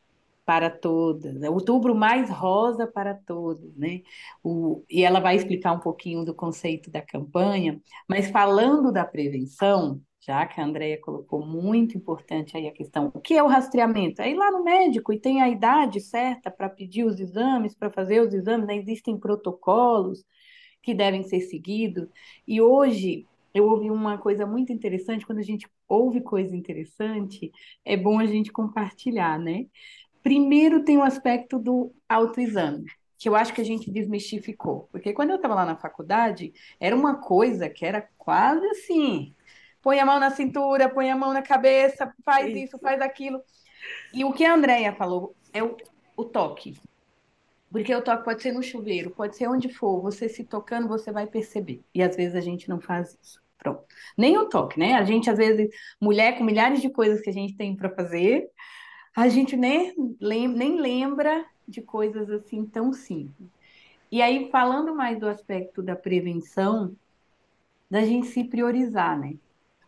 para 0.46 0.70
todas, 0.70 1.42
é 1.42 1.50
outubro 1.50 1.96
mais 1.96 2.30
rosa 2.30 2.86
para 2.86 3.16
todos, 3.16 3.76
né? 3.76 4.02
O, 4.44 4.84
e 4.90 5.04
ela 5.04 5.20
vai 5.20 5.36
explicar 5.36 5.74
um 5.74 5.80
pouquinho 5.80 6.24
do 6.24 6.36
conceito 6.36 6.92
da 6.92 7.02
campanha, 7.02 7.82
mas 8.08 8.30
falando 8.30 8.92
da 8.92 9.04
prevenção, 9.04 10.00
já 10.22 10.46
que 10.46 10.62
a 10.62 10.66
Andrea 10.66 11.00
colocou 11.02 11.46
muito 11.46 11.98
importante 11.98 12.56
aí 12.56 12.68
a 12.68 12.72
questão, 12.72 13.12
o 13.14 13.20
que 13.20 13.36
é 13.36 13.44
o 13.44 13.48
rastreamento? 13.48 14.22
É 14.22 14.30
ir 14.30 14.36
lá 14.36 14.52
no 14.52 14.64
médico 14.64 15.12
e 15.12 15.20
tem 15.20 15.42
a 15.42 15.50
idade 15.50 16.00
certa 16.00 16.52
para 16.52 16.70
pedir 16.70 17.04
os 17.06 17.20
exames, 17.20 17.76
para 17.76 17.90
fazer 17.90 18.22
os 18.22 18.34
exames, 18.34 18.68
né? 18.68 18.76
existem 18.76 19.18
protocolos 19.18 20.24
que 20.82 20.94
devem 20.94 21.24
ser 21.24 21.42
seguidos, 21.42 22.08
e 22.48 22.62
hoje 22.62 23.28
eu 23.54 23.66
ouvi 23.70 23.90
uma 23.90 24.18
coisa 24.18 24.46
muito 24.46 24.74
interessante, 24.74 25.26
quando 25.26 25.40
a 25.40 25.44
gente 25.44 25.66
ouve 25.88 26.22
coisa 26.22 26.56
interessante, 26.56 27.52
é 27.86 27.96
bom 27.96 28.20
a 28.20 28.26
gente 28.26 28.52
compartilhar, 28.52 29.40
né? 29.40 29.68
Primeiro 30.26 30.84
tem 30.84 30.98
o 30.98 31.04
aspecto 31.04 31.60
do 31.60 31.94
autoexame, 32.10 32.88
que 33.16 33.30
eu 33.30 33.36
acho 33.36 33.54
que 33.54 33.62
a 33.62 33.64
gente 33.64 33.92
desmistificou. 33.92 34.90
Porque 34.92 35.14
quando 35.14 35.30
eu 35.30 35.36
estava 35.36 35.54
lá 35.54 35.64
na 35.64 35.76
faculdade, 35.76 36.52
era 36.80 36.96
uma 36.96 37.18
coisa 37.18 37.70
que 37.70 37.86
era 37.86 38.10
quase 38.18 38.66
assim: 38.70 39.36
põe 39.84 40.00
a 40.00 40.06
mão 40.06 40.20
na 40.20 40.32
cintura, 40.32 40.90
põe 40.90 41.12
a 41.12 41.16
mão 41.16 41.32
na 41.32 41.44
cabeça, 41.44 42.12
faz 42.26 42.48
isso, 42.48 42.58
isso 42.58 42.80
faz 42.80 43.00
aquilo. 43.02 43.40
E 44.12 44.26
o 44.26 44.34
que 44.34 44.44
a 44.44 44.56
Andrea 44.56 44.96
falou 44.96 45.36
é 45.54 45.62
o, 45.62 45.78
o 46.18 46.26
toque. 46.26 46.76
Porque 47.70 47.94
o 47.94 48.02
toque 48.02 48.24
pode 48.24 48.42
ser 48.42 48.52
no 48.52 48.64
chuveiro, 48.64 49.12
pode 49.12 49.38
ser 49.38 49.48
onde 49.48 49.72
for, 49.72 50.02
você 50.02 50.28
se 50.28 50.44
tocando, 50.44 50.88
você 50.88 51.12
vai 51.12 51.28
perceber. 51.28 51.84
E 51.94 52.02
às 52.02 52.16
vezes 52.16 52.34
a 52.34 52.42
gente 52.42 52.68
não 52.68 52.82
faz 52.82 53.16
isso. 53.22 53.40
Pronto. 53.60 53.84
Nem 54.18 54.40
o 54.40 54.50
toque, 54.50 54.80
né? 54.80 54.96
A 54.96 55.04
gente, 55.04 55.30
às 55.30 55.38
vezes, 55.38 55.70
mulher 56.02 56.36
com 56.36 56.44
milhares 56.44 56.82
de 56.82 56.90
coisas 56.90 57.22
que 57.22 57.30
a 57.30 57.34
gente 57.34 57.56
tem 57.56 57.76
para 57.76 57.92
fazer, 57.92 58.50
a 59.16 59.30
gente 59.30 59.56
nem, 59.56 59.96
nem 60.20 60.80
lembra 60.80 61.46
de 61.68 61.82
coisas 61.82 62.30
assim 62.30 62.66
tão 62.66 62.92
simples. 62.92 63.50
E 64.12 64.22
aí, 64.22 64.50
falando 64.52 64.94
mais 64.94 65.20
do 65.20 65.28
aspecto 65.28 65.82
da 65.82 65.96
prevenção, 65.96 66.96
da 67.90 68.02
gente 68.02 68.28
se 68.28 68.44
priorizar, 68.44 69.18
né? 69.18 69.36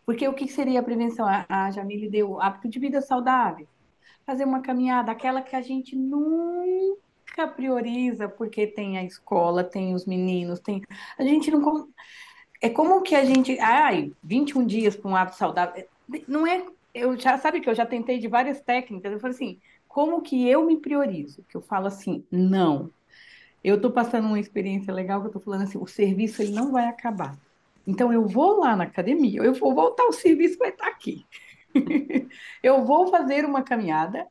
Porque 0.05 0.27
o 0.27 0.33
que 0.33 0.47
seria 0.47 0.79
a 0.79 0.83
prevenção? 0.83 1.27
A, 1.27 1.69
Jamile 1.71 2.09
deu 2.09 2.41
hábito 2.41 2.69
de 2.69 2.79
vida 2.79 3.01
saudável. 3.01 3.67
Fazer 4.25 4.45
uma 4.45 4.61
caminhada, 4.61 5.11
aquela 5.11 5.41
que 5.41 5.55
a 5.55 5.61
gente 5.61 5.95
nunca 5.95 7.47
prioriza, 7.55 8.29
porque 8.29 8.65
tem 8.65 8.97
a 8.97 9.03
escola, 9.03 9.63
tem 9.63 9.93
os 9.93 10.05
meninos, 10.05 10.59
tem. 10.59 10.81
A 11.17 11.23
gente 11.23 11.51
não. 11.51 11.89
É 12.61 12.69
como 12.69 13.01
que 13.01 13.15
a 13.15 13.25
gente. 13.25 13.59
Ai, 13.59 14.13
21 14.23 14.65
dias 14.65 14.95
para 14.95 15.11
um 15.11 15.15
hábito 15.15 15.37
saudável. 15.37 15.85
Não 16.27 16.47
é 16.47 16.65
eu 16.99 17.19
já 17.19 17.37
sabe 17.37 17.61
que 17.61 17.69
eu 17.69 17.75
já 17.75 17.85
tentei 17.85 18.19
de 18.19 18.27
várias 18.27 18.61
técnicas. 18.61 19.11
Eu 19.11 19.19
falei 19.19 19.35
assim, 19.35 19.59
como 19.87 20.21
que 20.21 20.47
eu 20.47 20.65
me 20.65 20.77
priorizo? 20.77 21.43
Que 21.49 21.57
eu 21.57 21.61
falo 21.61 21.87
assim, 21.87 22.23
não. 22.31 22.91
Eu 23.63 23.75
estou 23.75 23.91
passando 23.91 24.27
uma 24.27 24.39
experiência 24.39 24.93
legal 24.93 25.19
que 25.19 25.27
eu 25.27 25.29
estou 25.29 25.41
falando 25.41 25.63
assim, 25.63 25.77
o 25.77 25.87
serviço 25.87 26.41
ele 26.41 26.51
não 26.51 26.71
vai 26.71 26.87
acabar. 26.87 27.37
Então 27.85 28.11
eu 28.11 28.27
vou 28.27 28.59
lá 28.59 28.75
na 28.75 28.83
academia, 28.83 29.41
eu 29.41 29.53
vou 29.53 29.73
voltar, 29.73 30.05
o 30.05 30.11
serviço 30.11 30.57
vai 30.57 30.69
estar 30.69 30.87
aqui. 30.87 31.25
eu 32.61 32.85
vou 32.85 33.07
fazer 33.07 33.45
uma 33.45 33.63
caminhada 33.63 34.27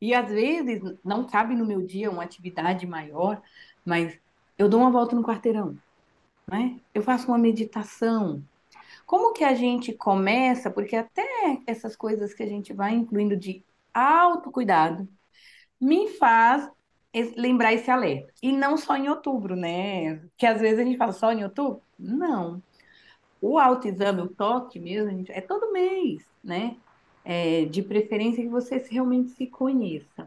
e 0.00 0.14
às 0.14 0.30
vezes 0.30 0.80
não 1.04 1.26
cabe 1.26 1.54
no 1.54 1.66
meu 1.66 1.82
dia 1.82 2.10
uma 2.10 2.22
atividade 2.22 2.86
maior, 2.86 3.42
mas 3.84 4.18
eu 4.56 4.68
dou 4.68 4.80
uma 4.80 4.90
volta 4.90 5.16
no 5.16 5.22
quarteirão, 5.22 5.76
né? 6.46 6.78
Eu 6.94 7.02
faço 7.02 7.28
uma 7.28 7.38
meditação, 7.38 8.42
como 9.12 9.34
que 9.34 9.44
a 9.44 9.52
gente 9.54 9.92
começa, 9.92 10.70
porque 10.70 10.96
até 10.96 11.22
essas 11.66 11.94
coisas 11.94 12.32
que 12.32 12.42
a 12.42 12.46
gente 12.46 12.72
vai 12.72 12.94
incluindo 12.94 13.36
de 13.36 13.62
autocuidado 13.92 15.06
me 15.78 16.08
faz 16.08 16.66
lembrar 17.36 17.74
esse 17.74 17.90
alerta. 17.90 18.32
E 18.42 18.50
não 18.50 18.78
só 18.78 18.96
em 18.96 19.10
outubro, 19.10 19.54
né? 19.54 20.22
Que 20.34 20.46
às 20.46 20.62
vezes 20.62 20.78
a 20.78 20.84
gente 20.84 20.96
fala 20.96 21.12
só 21.12 21.30
em 21.30 21.44
outubro. 21.44 21.82
Não. 21.98 22.62
O 23.38 23.58
autoexame, 23.58 24.22
o 24.22 24.28
toque 24.28 24.80
mesmo, 24.80 25.26
é 25.28 25.42
todo 25.42 25.72
mês, 25.72 26.24
né? 26.42 26.78
É, 27.22 27.66
de 27.66 27.82
preferência 27.82 28.42
que 28.42 28.48
você 28.48 28.78
realmente 28.90 29.32
se 29.32 29.46
conheça. 29.46 30.26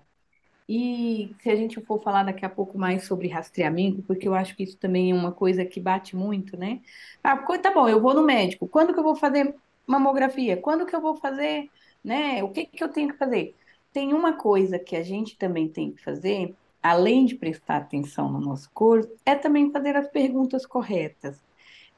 E 0.67 1.35
se 1.41 1.49
a 1.49 1.55
gente 1.55 1.79
for 1.81 2.01
falar 2.01 2.23
daqui 2.23 2.43
a 2.43 2.49
pouco 2.49 2.77
mais 2.77 3.05
sobre 3.05 3.27
rastreamento, 3.27 4.01
porque 4.01 4.27
eu 4.27 4.33
acho 4.33 4.55
que 4.55 4.63
isso 4.63 4.77
também 4.77 5.11
é 5.11 5.13
uma 5.13 5.31
coisa 5.31 5.63
que 5.63 5.79
bate 5.79 6.15
muito, 6.15 6.57
né? 6.57 6.81
Ah, 7.23 7.37
tá 7.37 7.71
bom, 7.71 7.87
eu 7.87 8.01
vou 8.01 8.13
no 8.15 8.23
médico. 8.23 8.67
Quando 8.67 8.93
que 8.93 8.99
eu 8.99 9.03
vou 9.03 9.15
fazer 9.15 9.55
mamografia? 9.85 10.57
Quando 10.57 10.85
que 10.85 10.95
eu 10.95 11.01
vou 11.01 11.15
fazer, 11.15 11.69
né? 12.03 12.43
O 12.43 12.49
que 12.49 12.65
que 12.65 12.83
eu 12.83 12.89
tenho 12.89 13.09
que 13.09 13.17
fazer? 13.17 13.55
Tem 13.93 14.11
uma 14.13 14.33
coisa 14.33 14.79
que 14.79 14.95
a 14.95 15.03
gente 15.03 15.37
também 15.37 15.69
tem 15.69 15.91
que 15.91 16.03
fazer, 16.03 16.55
além 16.81 17.25
de 17.25 17.35
prestar 17.35 17.77
atenção 17.77 18.31
no 18.31 18.39
nosso 18.41 18.69
corpo, 18.73 19.13
é 19.25 19.35
também 19.35 19.71
fazer 19.71 19.95
as 19.95 20.07
perguntas 20.07 20.65
corretas. 20.65 21.39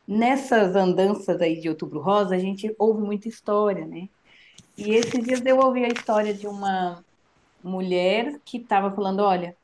Nessas 0.07 0.75
andanças 0.75 1.41
aí 1.41 1.59
de 1.59 1.69
Outubro 1.69 1.99
Rosa, 2.01 2.35
a 2.35 2.39
gente 2.39 2.73
ouve 2.77 3.01
muita 3.01 3.27
história, 3.29 3.85
né? 3.85 4.09
E 4.77 4.91
esses 4.91 5.23
dias 5.23 5.41
eu 5.45 5.59
ouvi 5.59 5.83
a 5.85 5.89
história 5.89 6.33
de 6.33 6.47
uma 6.47 7.03
mulher 7.63 8.39
que 8.45 8.57
estava 8.57 8.91
falando: 8.91 9.21
olha, 9.21 9.55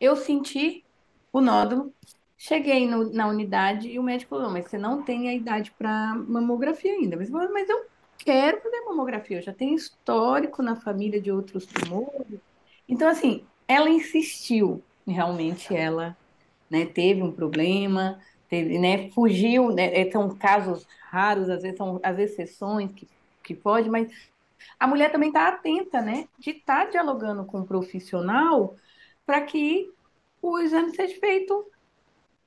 eu 0.00 0.16
senti 0.16 0.84
o 1.32 1.40
nódulo, 1.40 1.92
cheguei 2.36 2.86
no, 2.88 3.12
na 3.12 3.26
unidade 3.28 3.88
e 3.88 3.98
o 3.98 4.02
médico 4.02 4.36
falou: 4.36 4.50
mas 4.50 4.66
você 4.66 4.78
não 4.78 5.02
tem 5.02 5.28
a 5.28 5.34
idade 5.34 5.72
para 5.78 6.14
mamografia 6.14 6.92
ainda. 6.92 7.16
Mas, 7.16 7.30
mas 7.30 7.68
eu 7.68 7.86
quero 8.18 8.60
fazer 8.60 8.80
mamografia, 8.80 9.38
eu 9.38 9.42
já 9.42 9.52
tenho 9.52 9.74
histórico 9.74 10.62
na 10.62 10.76
família 10.76 11.20
de 11.20 11.30
outros 11.30 11.66
tumores. 11.66 12.40
Então, 12.88 13.08
assim, 13.08 13.44
ela 13.66 13.88
insistiu, 13.88 14.82
realmente 15.06 15.74
ela 15.74 16.16
né, 16.70 16.86
teve 16.86 17.22
um 17.22 17.32
problema, 17.32 18.20
teve, 18.48 18.78
né, 18.78 19.10
fugiu, 19.10 19.70
né, 19.70 20.00
é, 20.00 20.10
são 20.10 20.28
casos 20.30 20.86
raros, 21.10 21.48
às 21.48 21.62
vezes 21.62 21.78
são 21.78 22.00
as 22.02 22.18
exceções 22.18 22.92
que, 22.92 23.08
que 23.42 23.54
pode, 23.54 23.88
mas 23.88 24.10
a 24.78 24.86
mulher 24.86 25.10
também 25.10 25.28
está 25.28 25.48
atenta, 25.48 26.00
né? 26.00 26.28
De 26.38 26.50
estar 26.50 26.84
tá 26.84 26.90
dialogando 26.90 27.44
com 27.44 27.60
o 27.60 27.66
profissional 27.66 28.74
para 29.24 29.40
que 29.40 29.90
o 30.40 30.58
exame 30.58 30.94
seja 30.94 31.18
feito. 31.18 31.66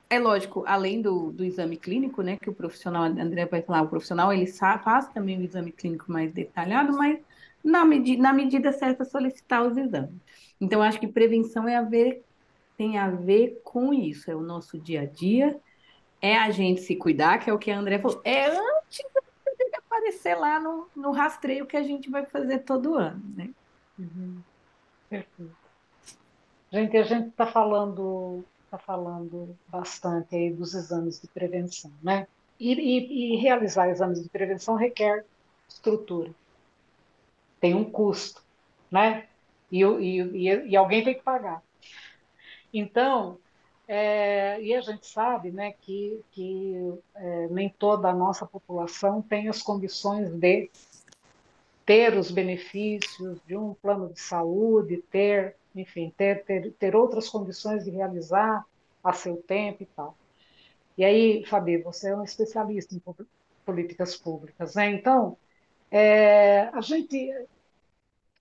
É 0.09 0.17
lógico, 0.17 0.63
além 0.65 1.01
do, 1.01 1.31
do 1.31 1.43
exame 1.43 1.77
clínico, 1.77 2.21
né? 2.21 2.37
Que 2.37 2.49
o 2.49 2.53
profissional, 2.53 3.03
André 3.03 3.45
vai 3.45 3.61
falar, 3.61 3.83
o 3.83 3.89
profissional 3.89 4.33
ele 4.33 4.47
faz 4.47 5.07
também 5.09 5.37
o 5.37 5.43
exame 5.43 5.71
clínico 5.71 6.11
mais 6.11 6.31
detalhado, 6.31 6.97
mas 6.97 7.19
na, 7.63 7.85
medi 7.85 8.17
na 8.17 8.33
medida 8.33 8.71
certa 8.71 9.05
solicitar 9.05 9.65
os 9.65 9.77
exames. 9.77 10.15
Então, 10.59 10.81
acho 10.81 10.99
que 10.99 11.07
prevenção 11.07 11.67
é 11.67 11.75
a 11.75 11.81
ver, 11.81 12.23
tem 12.77 12.97
a 12.97 13.09
ver 13.09 13.61
com 13.63 13.93
isso, 13.93 14.31
é 14.31 14.35
o 14.35 14.41
nosso 14.41 14.79
dia 14.79 15.01
a 15.01 15.05
dia, 15.05 15.59
é 16.21 16.37
a 16.37 16.49
gente 16.49 16.81
se 16.81 16.95
cuidar, 16.95 17.37
que 17.37 17.49
é 17.49 17.53
o 17.53 17.59
que 17.59 17.71
a 17.71 17.77
André 17.77 17.99
falou, 17.99 18.21
é 18.23 18.47
antes 18.47 19.05
aparecer 20.09 20.35
lá 20.35 20.59
no, 20.59 20.87
no 20.95 21.11
rastreio 21.11 21.65
que 21.65 21.77
a 21.77 21.83
gente 21.83 22.09
vai 22.09 22.25
fazer 22.25 22.59
todo 22.59 22.95
ano, 22.95 23.21
né? 23.35 23.49
Uhum. 23.97 24.41
Perfeito. 25.09 25.55
Gente, 26.71 26.97
a 26.97 27.03
gente 27.03 27.29
está 27.29 27.47
falando, 27.47 28.43
tá 28.69 28.77
falando 28.77 29.55
bastante 29.67 30.35
aí 30.35 30.51
dos 30.51 30.73
exames 30.73 31.21
de 31.21 31.27
prevenção, 31.27 31.91
né? 32.01 32.27
E, 32.59 32.73
e, 32.73 33.33
e, 33.33 33.37
realizar 33.37 33.89
exames 33.89 34.21
de 34.21 34.29
prevenção 34.29 34.75
requer 34.75 35.25
estrutura. 35.67 36.31
Tem 37.59 37.73
um 37.73 37.85
custo, 37.85 38.43
né? 38.91 39.27
E, 39.71 39.83
e, 39.83 40.69
e 40.69 40.75
alguém 40.75 41.03
tem 41.03 41.15
que 41.15 41.23
pagar. 41.23 41.63
Então, 42.73 43.37
é, 43.91 44.61
e 44.61 44.75
a 44.75 44.81
gente 44.81 45.07
sabe 45.07 45.49
né, 45.49 45.73
que, 45.81 46.23
que 46.31 46.75
é, 47.15 47.47
nem 47.47 47.67
toda 47.69 48.07
a 48.07 48.13
nossa 48.13 48.45
população 48.45 49.19
tem 49.19 49.49
as 49.49 49.63
condições 49.63 50.29
de 50.29 50.69
ter 51.87 52.15
os 52.15 52.29
benefícios 52.29 53.39
de 53.47 53.57
um 53.57 53.73
plano 53.73 54.13
de 54.13 54.21
saúde, 54.21 55.03
ter, 55.09 55.55
enfim, 55.75 56.13
ter, 56.15 56.45
ter, 56.45 56.71
ter 56.73 56.95
outras 56.95 57.27
condições 57.29 57.83
de 57.83 57.89
realizar 57.89 58.63
a 59.03 59.11
seu 59.11 59.37
tempo 59.37 59.81
e 59.81 59.87
tal. 59.87 60.15
E 60.95 61.03
aí, 61.03 61.43
Fabi, 61.45 61.81
você 61.81 62.11
é 62.11 62.15
um 62.15 62.23
especialista 62.23 62.93
em 62.93 63.01
políticas 63.65 64.15
públicas, 64.15 64.75
né? 64.75 64.91
Então, 64.91 65.35
é, 65.89 66.69
a 66.73 66.81
gente 66.81 67.33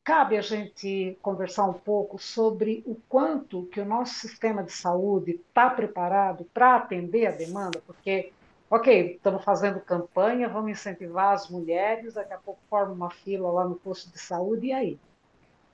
cabe 0.09 0.39
a 0.39 0.41
gente 0.41 1.19
conversar 1.21 1.67
um 1.67 1.75
pouco 1.75 2.19
sobre 2.19 2.83
o 2.87 2.97
quanto 3.11 3.67
que 3.67 3.79
o 3.79 3.85
nosso 3.85 4.15
sistema 4.15 4.65
de 4.65 4.73
saúde 4.73 5.33
está 5.33 5.69
preparado 5.69 6.47
para 6.47 6.77
atender 6.77 7.27
a 7.27 7.31
demanda, 7.31 7.83
porque, 7.87 8.33
ok, 8.71 9.17
estamos 9.17 9.45
fazendo 9.45 9.81
campanha, 9.81 10.49
vamos 10.49 10.71
incentivar 10.71 11.35
as 11.35 11.51
mulheres, 11.51 12.15
daqui 12.15 12.33
a 12.33 12.39
pouco 12.39 12.59
forma 12.71 12.95
uma 12.95 13.11
fila 13.11 13.51
lá 13.51 13.69
no 13.69 13.75
posto 13.75 14.11
de 14.11 14.19
saúde, 14.19 14.69
e 14.69 14.73
aí? 14.73 14.99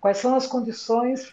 Quais 0.01 0.19
são 0.19 0.35
as 0.35 0.49
condições 0.49 1.33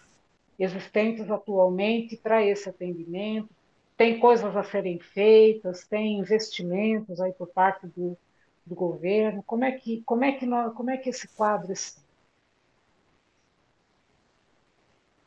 existentes 0.56 1.28
atualmente 1.28 2.16
para 2.16 2.40
esse 2.40 2.68
atendimento? 2.68 3.48
Tem 3.96 4.20
coisas 4.20 4.56
a 4.56 4.62
serem 4.62 5.00
feitas, 5.00 5.84
tem 5.88 6.20
investimentos 6.20 7.20
aí 7.20 7.32
por 7.32 7.48
parte 7.48 7.84
do, 7.84 8.16
do 8.64 8.76
governo? 8.76 9.42
Como 9.42 9.64
é 9.64 9.72
que, 9.72 10.04
como 10.06 10.22
é 10.22 10.30
que, 10.30 10.46
nós, 10.46 10.72
como 10.72 10.88
é 10.88 10.96
que 10.96 11.10
esse 11.10 11.26
quadro 11.26 11.72
está? 11.72 12.00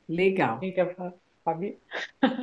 Legal. 0.08 0.60
Quem 0.60 0.74
quer 0.74 0.96
falar? 0.96 1.14
Fabi? 1.44 1.78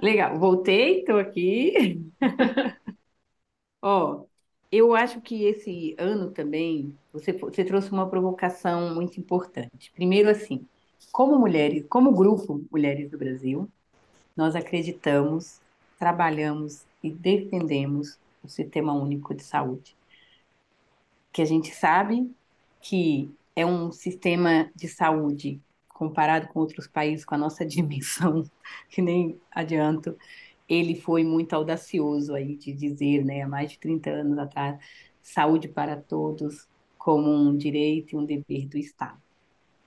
Legal. 0.03 0.39
Voltei, 0.39 1.01
estou 1.01 1.19
aqui. 1.19 2.01
Ó, 3.83 4.25
eu 4.71 4.95
acho 4.95 5.21
que 5.21 5.45
esse 5.45 5.95
ano 5.99 6.31
também 6.31 6.97
você, 7.13 7.33
você 7.33 7.65
trouxe 7.65 7.91
uma 7.93 8.09
provocação 8.09 8.95
muito 8.95 9.19
importante. 9.19 9.91
Primeiro, 9.95 10.31
assim, 10.31 10.67
como 11.11 11.39
mulheres, 11.39 11.85
como 11.89 12.13
grupo 12.13 12.65
Mulheres 12.71 13.11
do 13.11 13.19
Brasil, 13.19 13.69
nós 14.37 14.57
acreditamos, 14.57 15.61
trabalhamos 15.99 16.85
e 17.03 17.11
defendemos 17.11 18.19
o 18.43 18.49
Sistema 18.49 18.93
Único 18.93 19.35
de 19.35 19.43
Saúde. 19.43 19.97
Que 21.33 21.43
a 21.43 21.45
gente 21.45 21.75
sabe 21.75 22.31
que 22.81 23.31
é 23.57 23.65
um 23.65 23.93
sistema 23.93 24.71
de 24.75 24.89
saúde 24.89 25.61
comparado 26.03 26.49
com 26.49 26.59
outros 26.61 26.89
países, 26.89 27.25
com 27.25 27.35
a 27.37 27.39
nossa 27.39 27.65
dimensão, 27.67 28.43
que 28.91 29.01
nem 29.01 29.41
adianto, 29.53 30.17
ele 30.69 30.97
foi 30.97 31.23
muito 31.25 31.55
audacioso 31.55 32.35
aí 32.35 32.57
de 32.57 32.73
dizer, 32.73 33.25
né, 33.25 33.43
há 33.43 33.49
mais 33.49 33.73
de 33.73 33.79
30 33.79 34.11
anos 34.11 34.39
atrás, 34.39 34.79
saúde 35.21 35.69
para 35.69 35.97
todos 35.97 36.69
como 36.99 37.31
um 37.31 37.57
direito 37.57 38.15
e 38.15 38.17
um 38.19 38.25
dever 38.25 38.69
do 38.69 38.79
Estado. 38.79 39.22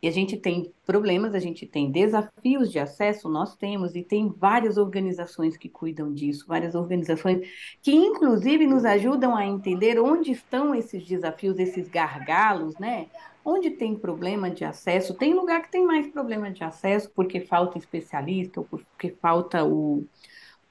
E 0.06 0.08
a 0.08 0.12
gente 0.12 0.38
tem 0.38 0.72
problemas, 0.86 1.34
a 1.34 1.40
gente 1.40 1.66
tem 1.66 1.90
desafios 1.90 2.72
de 2.72 2.78
acesso, 2.78 3.28
nós 3.28 3.56
temos, 3.56 3.96
e 3.96 4.04
tem 4.04 4.30
várias 4.30 4.78
organizações 4.78 5.58
que 5.58 5.68
cuidam 5.68 6.14
disso, 6.14 6.46
várias 6.48 6.76
organizações 6.76 7.50
que, 7.82 7.92
inclusive, 7.92 8.68
nos 8.68 8.86
ajudam 8.86 9.36
a 9.36 9.44
entender 9.48 10.00
onde 10.00 10.32
estão 10.32 10.76
esses 10.76 11.04
desafios, 11.08 11.58
esses 11.58 11.90
gargalos, 11.90 12.78
né? 12.78 13.08
Onde 13.44 13.72
tem 13.72 13.96
problema 13.96 14.48
de 14.48 14.64
acesso, 14.64 15.16
tem 15.16 15.34
lugar 15.34 15.64
que 15.64 15.72
tem 15.72 15.84
mais 15.84 16.06
problema 16.06 16.52
de 16.52 16.64
acesso 16.64 17.10
porque 17.16 17.42
falta 17.42 17.80
especialista 17.80 18.60
ou 18.60 18.68
porque 18.68 19.10
falta 19.20 19.66
o, 19.66 20.06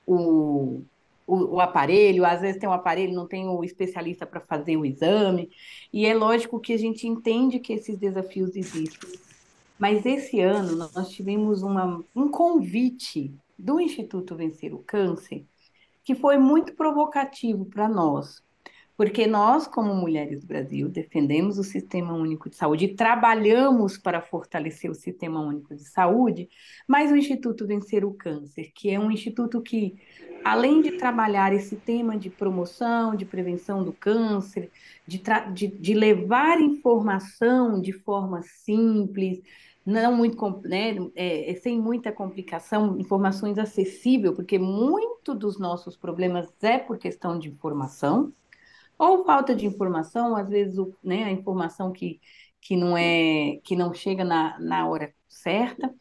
o, 0.06 0.80
o, 1.26 1.56
o, 1.56 1.60
aparelho, 1.60 2.24
às 2.24 2.40
vezes 2.40 2.60
tem 2.60 2.68
um 2.68 2.72
aparelho, 2.72 3.12
não 3.12 3.26
tem 3.26 3.48
o 3.48 3.64
especialista 3.64 4.24
para 4.24 4.38
fazer 4.38 4.76
o 4.76 4.86
exame, 4.86 5.50
e 5.92 6.06
é 6.06 6.14
lógico 6.14 6.60
que 6.60 6.72
a 6.72 6.78
gente 6.78 7.08
entende 7.08 7.58
que 7.58 7.72
esses 7.72 7.98
desafios 7.98 8.54
existem. 8.54 9.23
Mas 9.78 10.06
esse 10.06 10.40
ano 10.40 10.76
nós 10.76 11.08
tivemos 11.10 11.62
uma, 11.62 12.02
um 12.14 12.28
convite 12.28 13.34
do 13.58 13.80
Instituto 13.80 14.36
Vencer 14.36 14.74
o 14.74 14.78
Câncer, 14.78 15.44
que 16.04 16.14
foi 16.14 16.38
muito 16.38 16.74
provocativo 16.74 17.64
para 17.64 17.88
nós, 17.88 18.42
porque 18.96 19.26
nós, 19.26 19.66
como 19.66 19.92
mulheres 19.94 20.42
do 20.42 20.46
Brasil, 20.46 20.88
defendemos 20.88 21.58
o 21.58 21.64
Sistema 21.64 22.12
Único 22.12 22.48
de 22.48 22.54
Saúde 22.54 22.84
e 22.84 22.94
trabalhamos 22.94 23.98
para 23.98 24.20
fortalecer 24.20 24.88
o 24.90 24.94
Sistema 24.94 25.40
Único 25.40 25.74
de 25.74 25.84
Saúde, 25.84 26.48
mas 26.86 27.10
o 27.10 27.16
Instituto 27.16 27.66
Vencer 27.66 28.04
o 28.04 28.14
Câncer, 28.14 28.70
que 28.72 28.90
é 28.90 29.00
um 29.00 29.10
instituto 29.10 29.60
que, 29.60 29.96
além 30.44 30.80
de 30.80 30.92
trabalhar 30.92 31.52
esse 31.52 31.74
tema 31.74 32.16
de 32.16 32.30
promoção, 32.30 33.16
de 33.16 33.24
prevenção 33.24 33.82
do 33.82 33.92
câncer, 33.92 34.70
de, 35.06 35.20
de, 35.52 35.66
de 35.66 35.94
levar 35.94 36.60
informação 36.60 37.80
de 37.80 37.92
forma 37.92 38.42
simples, 38.42 39.42
não 39.84 40.16
muito, 40.16 40.62
né, 40.62 40.96
é, 41.14 41.50
é, 41.50 41.54
sem 41.56 41.78
muita 41.78 42.10
complicação, 42.10 42.98
informações 42.98 43.58
acessíveis, 43.58 44.34
porque 44.34 44.58
muito 44.58 45.34
dos 45.34 45.58
nossos 45.58 45.96
problemas 45.96 46.52
é 46.62 46.78
por 46.78 46.98
questão 46.98 47.38
de 47.38 47.48
informação, 47.50 48.32
ou 48.98 49.24
falta 49.24 49.54
de 49.54 49.66
informação, 49.66 50.36
às 50.36 50.48
vezes 50.48 50.78
o, 50.78 50.94
né, 51.02 51.24
a 51.24 51.30
informação 51.30 51.92
que, 51.92 52.20
que 52.60 52.76
não 52.76 52.96
é 52.96 53.60
que 53.62 53.76
não 53.76 53.92
chega 53.92 54.24
na, 54.24 54.58
na 54.58 54.88
hora 54.88 55.12
certa. 55.28 55.94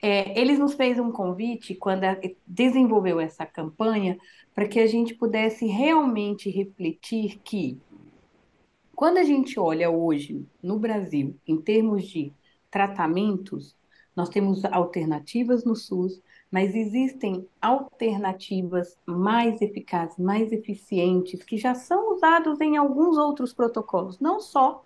É, 0.00 0.40
eles 0.40 0.58
nos 0.58 0.74
fez 0.74 0.98
um 0.98 1.10
convite 1.10 1.74
quando 1.74 2.04
a, 2.04 2.16
desenvolveu 2.46 3.20
essa 3.20 3.44
campanha 3.44 4.16
para 4.54 4.68
que 4.68 4.78
a 4.78 4.86
gente 4.86 5.14
pudesse 5.14 5.66
realmente 5.66 6.48
refletir 6.48 7.40
que 7.44 7.76
quando 8.94 9.18
a 9.18 9.24
gente 9.24 9.58
olha 9.58 9.90
hoje 9.90 10.46
no 10.62 10.78
Brasil 10.78 11.36
em 11.46 11.60
termos 11.60 12.06
de 12.06 12.32
tratamentos, 12.70 13.76
nós 14.14 14.28
temos 14.28 14.64
alternativas 14.64 15.64
no 15.64 15.76
SUS, 15.76 16.20
mas 16.50 16.74
existem 16.74 17.46
alternativas 17.60 18.98
mais 19.06 19.60
eficazes, 19.62 20.18
mais 20.18 20.50
eficientes, 20.50 21.44
que 21.44 21.56
já 21.56 21.74
são 21.74 22.14
usados 22.14 22.60
em 22.60 22.76
alguns 22.76 23.16
outros 23.16 23.52
protocolos, 23.52 24.18
não 24.18 24.40
só 24.40 24.84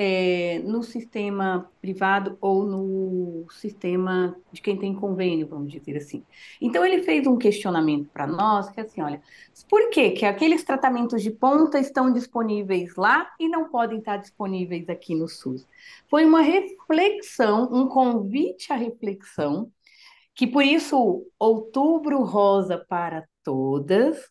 é, 0.00 0.60
no 0.60 0.84
sistema 0.84 1.68
privado 1.80 2.38
ou 2.40 2.64
no 2.64 3.46
sistema 3.50 4.36
de 4.52 4.62
quem 4.62 4.76
tem 4.76 4.94
convênio, 4.94 5.48
vamos 5.48 5.72
dizer 5.72 5.96
assim. 5.96 6.22
Então, 6.60 6.86
ele 6.86 7.02
fez 7.02 7.26
um 7.26 7.36
questionamento 7.36 8.08
para 8.12 8.24
nós, 8.24 8.70
que 8.70 8.78
é 8.78 8.84
assim, 8.84 9.02
olha, 9.02 9.20
por 9.68 9.90
que, 9.90 10.12
que 10.12 10.24
aqueles 10.24 10.62
tratamentos 10.62 11.20
de 11.20 11.32
ponta 11.32 11.80
estão 11.80 12.12
disponíveis 12.12 12.94
lá 12.94 13.28
e 13.40 13.48
não 13.48 13.68
podem 13.70 13.98
estar 13.98 14.18
disponíveis 14.18 14.88
aqui 14.88 15.16
no 15.16 15.26
SUS? 15.26 15.66
Foi 16.08 16.24
uma 16.24 16.42
reflexão, 16.42 17.68
um 17.72 17.88
convite 17.88 18.72
à 18.72 18.76
reflexão, 18.76 19.68
que 20.32 20.46
por 20.46 20.62
isso, 20.62 21.26
Outubro 21.36 22.22
Rosa 22.22 22.78
para 22.88 23.26
Todas, 23.42 24.30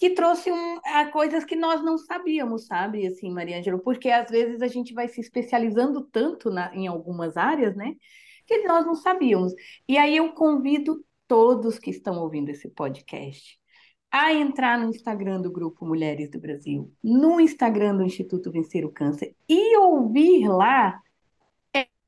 que 0.00 0.08
trouxe 0.14 0.50
um, 0.50 0.80
a 0.82 1.10
coisas 1.10 1.44
que 1.44 1.54
nós 1.54 1.84
não 1.84 1.98
sabíamos, 1.98 2.64
sabe, 2.64 3.06
assim, 3.06 3.30
Maria 3.30 3.58
Ângela, 3.58 3.78
porque 3.78 4.08
às 4.08 4.30
vezes 4.30 4.62
a 4.62 4.66
gente 4.66 4.94
vai 4.94 5.06
se 5.08 5.20
especializando 5.20 6.02
tanto 6.10 6.50
na, 6.50 6.74
em 6.74 6.86
algumas 6.86 7.36
áreas, 7.36 7.76
né, 7.76 7.94
que 8.46 8.64
nós 8.64 8.86
não 8.86 8.94
sabíamos. 8.94 9.52
E 9.86 9.98
aí 9.98 10.16
eu 10.16 10.32
convido 10.32 11.04
todos 11.28 11.78
que 11.78 11.90
estão 11.90 12.18
ouvindo 12.18 12.48
esse 12.48 12.66
podcast 12.70 13.60
a 14.10 14.32
entrar 14.32 14.78
no 14.78 14.88
Instagram 14.88 15.42
do 15.42 15.52
Grupo 15.52 15.84
Mulheres 15.84 16.30
do 16.30 16.40
Brasil, 16.40 16.90
no 17.04 17.38
Instagram 17.38 17.98
do 17.98 18.02
Instituto 18.02 18.50
Vencer 18.50 18.86
o 18.86 18.90
Câncer 18.90 19.36
e 19.46 19.76
ouvir 19.76 20.48
lá 20.48 20.98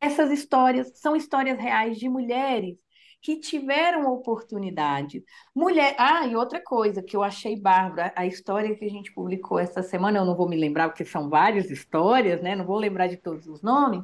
essas 0.00 0.31
histórias, 0.33 0.98
são 0.98 1.14
histórias 1.14 1.59
reais 1.59 1.98
de 1.98 2.09
mulheres 2.09 2.78
que 3.22 3.37
tiveram 3.37 4.12
oportunidade. 4.12 5.24
Mulher. 5.54 5.94
Ah, 5.96 6.26
e 6.26 6.35
outra 6.35 6.61
coisa 6.61 7.00
que 7.00 7.16
eu 7.16 7.22
achei 7.22 7.56
bárbara, 7.56 8.12
a 8.16 8.26
história 8.26 8.74
que 8.74 8.85
a 8.85 8.90
gente 8.90 9.12
publicou 9.12 9.61
essa 9.61 9.80
semana, 9.80 10.18
eu 10.18 10.24
não 10.24 10.37
vou 10.37 10.48
me 10.48 10.56
lembrar, 10.56 10.88
porque 10.88 11.04
são 11.04 11.30
várias 11.30 11.70
histórias, 11.70 12.42
né? 12.42 12.56
Não 12.56 12.66
vou 12.66 12.76
lembrar 12.76 13.06
de 13.06 13.16
todos 13.16 13.46
os 13.46 13.62
nomes, 13.62 14.02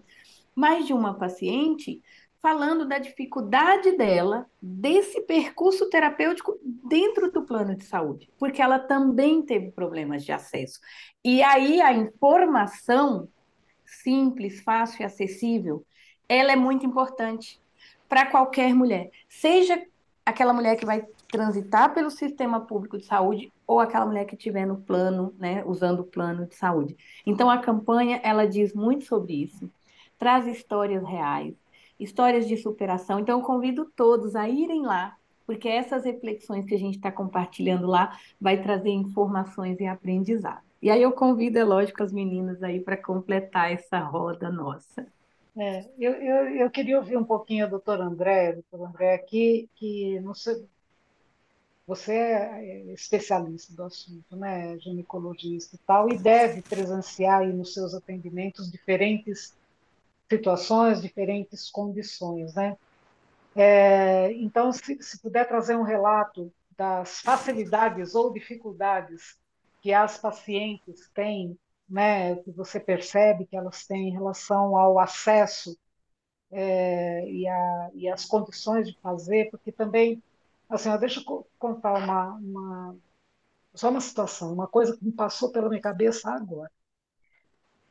mas 0.54 0.87
de 0.87 0.92
uma 0.92 1.14
paciente 1.14 2.00
falando 2.40 2.87
da 2.87 3.00
dificuldade 3.00 3.96
dela 3.96 4.46
desse 4.62 5.20
percurso 5.22 5.90
terapêutico 5.90 6.57
dentro 6.62 7.33
do 7.33 7.42
plano 7.42 7.74
de 7.74 7.85
saúde, 7.85 8.31
porque 8.38 8.62
ela 8.62 8.78
também 8.78 9.42
teve 9.42 9.72
problemas 9.72 10.24
de 10.24 10.31
acesso. 10.31 10.78
E 11.24 11.42
aí 11.42 11.81
a 11.81 11.92
informação 11.92 13.28
simples, 13.85 14.61
fácil 14.61 15.02
e 15.02 15.04
acessível, 15.04 15.85
ela 16.28 16.52
é 16.52 16.57
muito 16.57 16.87
importante 16.87 17.61
para 18.09 18.27
qualquer 18.27 18.75
mulher, 18.75 19.11
seja 19.29 19.81
aquela 20.25 20.53
mulher 20.53 20.77
que 20.77 20.87
vai 20.87 21.05
transitar 21.31 21.92
pelo 21.92 22.11
sistema 22.11 22.61
público 22.61 22.97
de 22.97 23.05
saúde 23.05 23.53
ou 23.66 23.81
aquela 23.81 24.07
mulher 24.07 24.25
que 24.25 24.35
estiver 24.35 24.66
no 24.66 24.79
plano, 24.79 25.35
né, 25.38 25.62
usando 25.66 26.01
o 26.01 26.05
plano 26.05 26.47
de 26.47 26.55
saúde. 26.55 26.97
Então 27.27 27.51
a 27.51 27.59
campanha 27.59 28.21
ela 28.23 28.47
diz 28.47 28.73
muito 28.73 29.05
sobre 29.05 29.35
isso, 29.35 29.71
traz 30.18 30.47
histórias 30.47 31.05
reais, 31.05 31.55
histórias 32.01 32.49
de 32.49 32.57
superação. 32.57 33.18
Então 33.18 33.38
eu 33.38 33.44
convido 33.44 33.90
todos 33.94 34.35
a 34.35 34.49
irem 34.49 34.83
lá, 34.83 35.16
porque 35.47 35.68
essas 35.68 36.05
reflexões 36.05 36.64
que 36.64 36.75
a 36.75 36.79
gente 36.79 36.97
está 36.97 37.12
compartilhando 37.12 37.87
lá 37.87 38.18
vai 38.40 38.62
trazer 38.62 38.90
informações 38.90 39.79
e 39.81 39.87
aprendizado. 39.87 40.62
E 40.81 40.90
aí 40.90 41.03
eu 41.03 41.12
convido, 41.12 41.59
é 41.59 41.64
lógico, 41.64 42.03
as 42.03 42.12
meninas 42.12 42.62
aí 42.62 42.81
para 42.81 42.97
completar 42.97 43.73
essa 43.73 43.99
roda 43.99 44.51
nossa. 44.51 45.07
É, 45.59 45.90
eu, 45.99 46.12
eu, 46.12 46.57
eu, 46.57 46.71
queria 46.71 46.99
ouvir 46.99 47.16
um 47.16 47.25
pouquinho 47.25 47.64
a 47.64 47.68
doutora 47.68 48.05
André, 48.05 48.53
doutor 48.53 48.87
André, 48.87 49.18
que, 49.18 49.68
que 49.75 50.16
sei, 50.37 50.64
você 51.85 52.12
é 52.12 52.92
especialista 52.92 53.75
do 53.75 53.83
assunto, 53.83 54.37
né, 54.37 54.79
ginecologista 54.79 55.75
e 55.75 55.79
tal, 55.79 56.09
e 56.12 56.16
deve 56.16 56.62
presenciar 56.62 57.40
aí 57.40 57.53
nos 57.53 57.75
seus 57.75 57.92
atendimentos 57.92 58.71
diferentes 58.71 59.57
situações, 60.31 61.03
diferentes 61.03 61.68
condições, 61.71 62.55
né? 62.55 62.77
É, 63.57 64.33
então, 64.35 64.71
se, 64.71 65.03
se 65.03 65.18
puder 65.21 65.49
trazer 65.49 65.77
um 65.77 65.83
relato 65.83 66.53
das 66.77 67.21
facilidades 67.21 68.14
ou 68.14 68.33
dificuldades 68.33 69.37
que 69.81 69.92
as 69.92 70.18
pacientes 70.18 71.11
têm, 71.12 71.59
né, 71.88 72.37
que 72.37 72.51
você 72.53 72.81
percebe 72.81 73.46
que 73.46 73.57
elas 73.57 73.87
têm 73.87 74.09
em 74.09 74.12
relação 74.12 74.77
ao 74.77 74.98
acesso 74.98 75.77
é, 76.51 77.29
e, 77.31 77.46
a, 77.48 77.90
e 77.94 78.09
as 78.09 78.24
condições 78.24 78.88
de 78.88 78.98
fazer, 79.01 79.51
porque 79.51 79.72
também 79.72 80.22
Assim, 80.68 80.96
deixa 80.98 81.20
eu 81.20 81.46
contar 81.59 81.94
uma, 81.94 82.35
uma, 82.35 82.96
só 83.74 83.90
uma 83.90 84.01
situação, 84.01 84.53
uma 84.53 84.68
coisa 84.68 84.96
que 84.96 85.05
me 85.05 85.12
passou 85.12 85.53
pela 85.53 85.68
minha 85.68 85.81
cabeça 85.83 86.31
agora. 86.31 86.70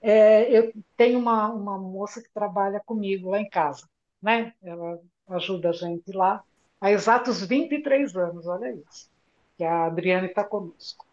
É, 0.01 0.51
eu 0.57 0.71
tenho 0.95 1.19
uma, 1.19 1.49
uma 1.51 1.77
moça 1.77 2.21
que 2.21 2.29
trabalha 2.29 2.79
comigo 2.85 3.29
lá 3.29 3.39
em 3.39 3.49
casa, 3.49 3.87
né? 4.21 4.53
Ela 4.61 5.01
ajuda 5.29 5.69
a 5.69 5.73
gente 5.73 6.11
lá 6.11 6.43
há 6.79 6.91
exatos 6.91 7.43
23 7.45 8.15
anos, 8.15 8.45
olha 8.47 8.71
isso, 8.73 9.09
que 9.57 9.63
a 9.63 9.85
Adriane 9.87 10.27
está 10.27 10.43
conosco. 10.43 11.05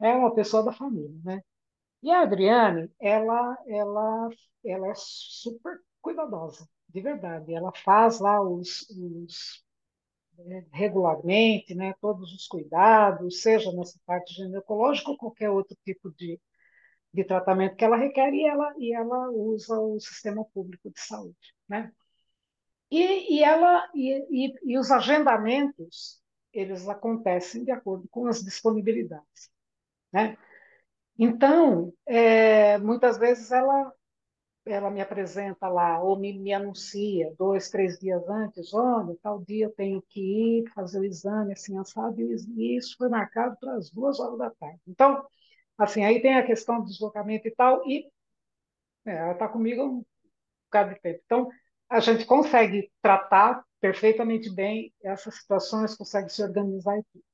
É 0.00 0.14
uma 0.14 0.34
pessoa 0.34 0.64
da 0.64 0.72
família, 0.72 1.10
né? 1.24 1.42
E 2.02 2.10
a 2.10 2.22
Adriane, 2.22 2.90
ela, 3.00 3.58
ela, 3.66 4.28
ela 4.64 4.88
é 4.88 4.94
super 4.94 5.78
cuidadosa, 6.00 6.66
de 6.88 7.00
verdade. 7.00 7.54
Ela 7.54 7.72
faz 7.84 8.20
lá 8.20 8.40
os, 8.40 8.88
os 8.90 9.64
regularmente, 10.72 11.74
né, 11.74 11.94
todos 12.00 12.32
os 12.32 12.46
cuidados, 12.46 13.42
seja 13.42 13.72
nessa 13.72 13.98
parte 14.06 14.34
ginecológica 14.34 15.10
ou 15.10 15.16
qualquer 15.16 15.50
outro 15.50 15.76
tipo 15.84 16.10
de, 16.12 16.40
de 17.12 17.24
tratamento 17.24 17.76
que 17.76 17.84
ela 17.84 17.96
requer, 17.96 18.32
e 18.32 18.46
ela, 18.46 18.74
e 18.78 18.94
ela 18.94 19.30
usa 19.30 19.78
o 19.78 20.00
sistema 20.00 20.44
público 20.44 20.90
de 20.90 21.00
saúde. 21.00 21.54
Né? 21.68 21.92
E, 22.90 23.36
e, 23.36 23.44
ela, 23.44 23.88
e, 23.94 24.46
e, 24.48 24.72
e 24.72 24.78
os 24.78 24.90
agendamentos, 24.90 26.20
eles 26.52 26.88
acontecem 26.88 27.64
de 27.64 27.70
acordo 27.70 28.08
com 28.10 28.26
as 28.26 28.42
disponibilidades. 28.42 29.50
Né? 30.12 30.36
Então, 31.22 31.92
é, 32.06 32.78
muitas 32.78 33.18
vezes 33.18 33.52
ela 33.52 33.92
ela 34.66 34.90
me 34.90 35.00
apresenta 35.00 35.68
lá, 35.68 36.02
ou 36.02 36.18
me, 36.18 36.38
me 36.38 36.52
anuncia 36.52 37.34
dois, 37.38 37.70
três 37.70 37.98
dias 37.98 38.22
antes, 38.28 38.72
olha, 38.74 39.16
tal 39.22 39.42
dia 39.44 39.66
eu 39.66 39.72
tenho 39.72 40.02
que 40.08 40.20
ir 40.20 40.70
fazer 40.74 41.00
o 41.00 41.04
exame, 41.04 41.54
assim, 41.54 41.78
assado, 41.78 42.20
e 42.20 42.76
isso 42.76 42.96
foi 42.98 43.08
marcado 43.08 43.56
para 43.60 43.74
as 43.76 43.90
duas 43.90 44.20
horas 44.20 44.38
da 44.38 44.50
tarde. 44.50 44.80
Então, 44.88 45.26
assim, 45.78 46.04
aí 46.04 46.22
tem 46.22 46.36
a 46.36 46.46
questão 46.46 46.80
do 46.80 46.86
deslocamento 46.86 47.48
e 47.48 47.54
tal, 47.54 47.82
e 47.88 48.06
é, 49.06 49.16
ela 49.16 49.32
está 49.32 49.48
comigo 49.48 49.82
um 49.82 50.04
bocado 50.66 50.94
de 50.94 51.00
tempo. 51.00 51.20
Então, 51.24 51.48
a 51.88 52.00
gente 52.00 52.24
consegue 52.24 52.90
tratar 53.02 53.64
perfeitamente 53.80 54.54
bem 54.54 54.92
essas 55.02 55.36
situações, 55.36 55.96
consegue 55.96 56.30
se 56.30 56.42
organizar 56.42 56.98
e 56.98 57.04
tudo. 57.12 57.24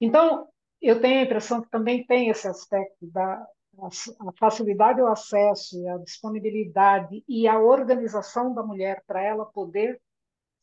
Então, 0.00 0.48
eu 0.80 1.00
tenho 1.00 1.20
a 1.20 1.24
impressão 1.24 1.60
que 1.60 1.70
também 1.70 2.06
tem 2.06 2.28
esse 2.28 2.46
aspecto 2.46 3.06
da, 3.06 3.46
a 3.80 4.32
facilidade 4.38 5.00
ao 5.00 5.08
acesso, 5.08 5.76
a 5.88 5.98
disponibilidade 5.98 7.22
e 7.28 7.46
a 7.46 7.58
organização 7.58 8.54
da 8.54 8.62
mulher 8.62 9.02
para 9.06 9.22
ela 9.22 9.46
poder 9.46 10.00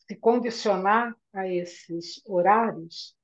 se 0.08 0.16
condicionar 0.16 1.16
a 1.34 1.48
esses 1.48 2.22
horários 2.28 3.16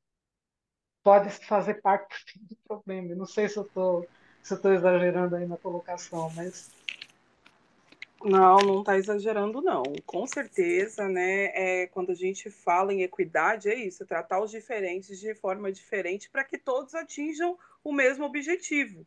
pode 1.03 1.29
fazer 1.29 1.81
parte 1.81 2.15
do 2.49 2.55
problema. 2.67 3.15
não 3.15 3.25
sei 3.25 3.49
se 3.49 3.57
eu 3.57 3.63
estou 3.63 4.05
exagerando 4.73 5.35
aí 5.35 5.47
na 5.47 5.57
colocação, 5.57 6.31
mas 6.35 6.69
não, 8.23 8.57
não 8.57 8.79
está 8.79 8.97
exagerando, 8.97 9.61
não. 9.61 9.83
Com 10.05 10.25
certeza, 10.27 11.07
né? 11.07 11.45
É, 11.53 11.87
quando 11.87 12.11
a 12.11 12.15
gente 12.15 12.49
fala 12.49 12.93
em 12.93 13.03
equidade, 13.03 13.69
é 13.69 13.75
isso, 13.75 14.05
tratar 14.05 14.41
os 14.41 14.51
diferentes 14.51 15.19
de 15.19 15.33
forma 15.35 15.71
diferente 15.71 16.29
para 16.29 16.43
que 16.43 16.57
todos 16.57 16.95
atinjam 16.95 17.57
o 17.83 17.91
mesmo 17.91 18.25
objetivo. 18.25 19.05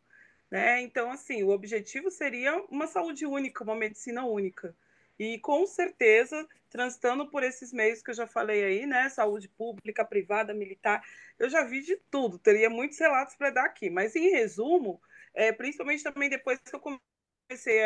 Né? 0.49 0.81
Então, 0.81 1.11
assim, 1.11 1.43
o 1.43 1.49
objetivo 1.49 2.11
seria 2.11 2.55
uma 2.69 2.87
saúde 2.87 3.25
única, 3.25 3.63
uma 3.63 3.75
medicina 3.75 4.25
única. 4.25 4.75
E 5.17 5.39
com 5.39 5.65
certeza, 5.65 6.47
transitando 6.69 7.27
por 7.29 7.43
esses 7.43 7.71
meios 7.71 8.01
que 8.01 8.11
eu 8.11 8.15
já 8.15 8.27
falei 8.27 8.63
aí, 8.63 8.85
né? 8.85 9.09
Saúde 9.09 9.47
pública, 9.47 10.03
privada, 10.03 10.53
militar, 10.53 11.01
eu 11.39 11.49
já 11.49 11.63
vi 11.63 11.81
de 11.81 11.95
tudo, 12.11 12.37
teria 12.37 12.69
muitos 12.69 12.99
relatos 12.99 13.35
para 13.35 13.49
dar 13.49 13.65
aqui. 13.65 13.89
Mas 13.89 14.15
em 14.15 14.29
resumo, 14.29 15.01
é, 15.33 15.51
principalmente 15.53 16.03
também 16.03 16.29
depois 16.29 16.59
que 16.59 16.75
eu 16.75 16.79
comecei 16.79 17.14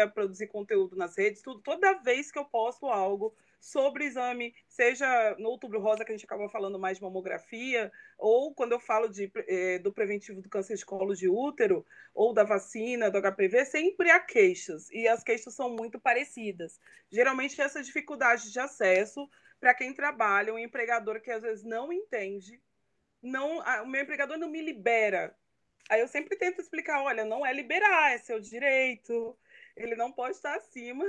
a 0.01 0.07
produzir 0.07 0.47
conteúdo 0.47 0.95
nas 0.95 1.17
redes, 1.17 1.41
tudo, 1.41 1.59
toda 1.59 1.93
vez 2.01 2.31
que 2.31 2.39
eu 2.39 2.45
posto 2.45 2.85
algo 2.87 3.35
sobre 3.59 4.05
exame, 4.05 4.55
seja 4.69 5.35
no 5.37 5.49
outubro 5.49 5.81
rosa, 5.81 6.05
que 6.05 6.11
a 6.13 6.15
gente 6.15 6.25
acaba 6.25 6.47
falando 6.47 6.79
mais 6.79 6.97
de 6.97 7.03
mamografia, 7.03 7.91
ou 8.17 8.53
quando 8.53 8.71
eu 8.71 8.79
falo 8.79 9.09
de, 9.09 9.29
é, 9.47 9.77
do 9.79 9.91
preventivo 9.91 10.41
do 10.41 10.47
câncer 10.47 10.77
de 10.77 10.85
colo 10.85 11.13
de 11.13 11.27
útero, 11.27 11.85
ou 12.13 12.33
da 12.33 12.45
vacina, 12.45 13.11
do 13.11 13.19
HPV, 13.21 13.65
sempre 13.65 14.09
há 14.09 14.19
queixas, 14.19 14.89
e 14.91 15.07
as 15.09 15.23
queixas 15.23 15.53
são 15.53 15.69
muito 15.69 15.99
parecidas. 15.99 16.79
Geralmente, 17.11 17.59
essa 17.59 17.83
dificuldade 17.83 18.51
de 18.51 18.59
acesso 18.59 19.29
para 19.59 19.73
quem 19.73 19.93
trabalha, 19.93 20.53
um 20.53 20.59
empregador 20.59 21.19
que 21.19 21.29
às 21.29 21.41
vezes 21.41 21.65
não 21.65 21.91
entende, 21.91 22.61
não, 23.21 23.59
o 23.83 23.87
meu 23.87 24.01
empregador 24.01 24.37
não 24.37 24.49
me 24.49 24.61
libera. 24.61 25.35
Aí 25.89 25.99
eu 25.99 26.07
sempre 26.07 26.37
tento 26.37 26.61
explicar, 26.61 27.01
olha, 27.01 27.25
não 27.25 27.43
é 27.43 27.51
liberar, 27.51 28.13
é 28.13 28.19
seu 28.19 28.39
direito, 28.39 29.35
ele 29.79 29.95
não 29.95 30.11
pode 30.11 30.35
estar 30.35 30.55
acima 30.55 31.05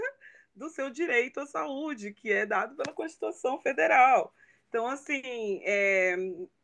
do 0.55 0.69
seu 0.69 0.91
direito 0.91 1.41
à 1.41 1.47
saúde, 1.47 2.13
que 2.13 2.31
é 2.33 2.47
dado 2.47 2.77
pela 2.77 2.95
Constituição 2.95 3.61
Federal. 3.61 4.33
Então, 4.69 4.87
assim, 4.87 5.61
é, 5.65 6.17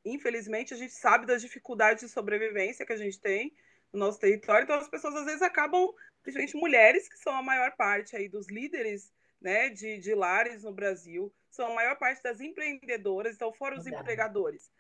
infelizmente, 0.05 0.73
a 0.73 0.77
gente 0.77 0.93
sabe 0.93 1.27
das 1.27 1.43
dificuldades 1.43 2.05
de 2.05 2.11
sobrevivência 2.11 2.87
que 2.87 2.93
a 2.93 2.97
gente 2.97 3.21
tem 3.21 3.53
no 3.93 3.99
nosso 3.99 4.21
território, 4.21 4.65
então 4.65 4.77
as 4.77 4.89
pessoas 4.89 5.15
às 5.17 5.25
vezes 5.25 5.43
acabam, 5.43 5.93
principalmente 6.23 6.57
mulheres, 6.57 7.09
que 7.09 7.19
são 7.19 7.35
a 7.35 7.43
maior 7.43 7.75
parte 7.77 8.15
aí 8.15 8.29
dos 8.29 8.49
líderes 8.49 9.13
né, 9.41 9.71
de, 9.71 9.99
de 9.99 10.15
lares 10.15 10.63
no 10.63 10.73
Brasil, 10.73 11.33
são 11.51 11.73
a 11.73 11.75
maior 11.75 11.97
parte 11.97 12.23
das 12.23 12.41
empreendedoras, 12.41 13.35
então 13.35 13.53
fora 13.53 13.79
os 13.79 13.87
empregadores, 13.87 14.71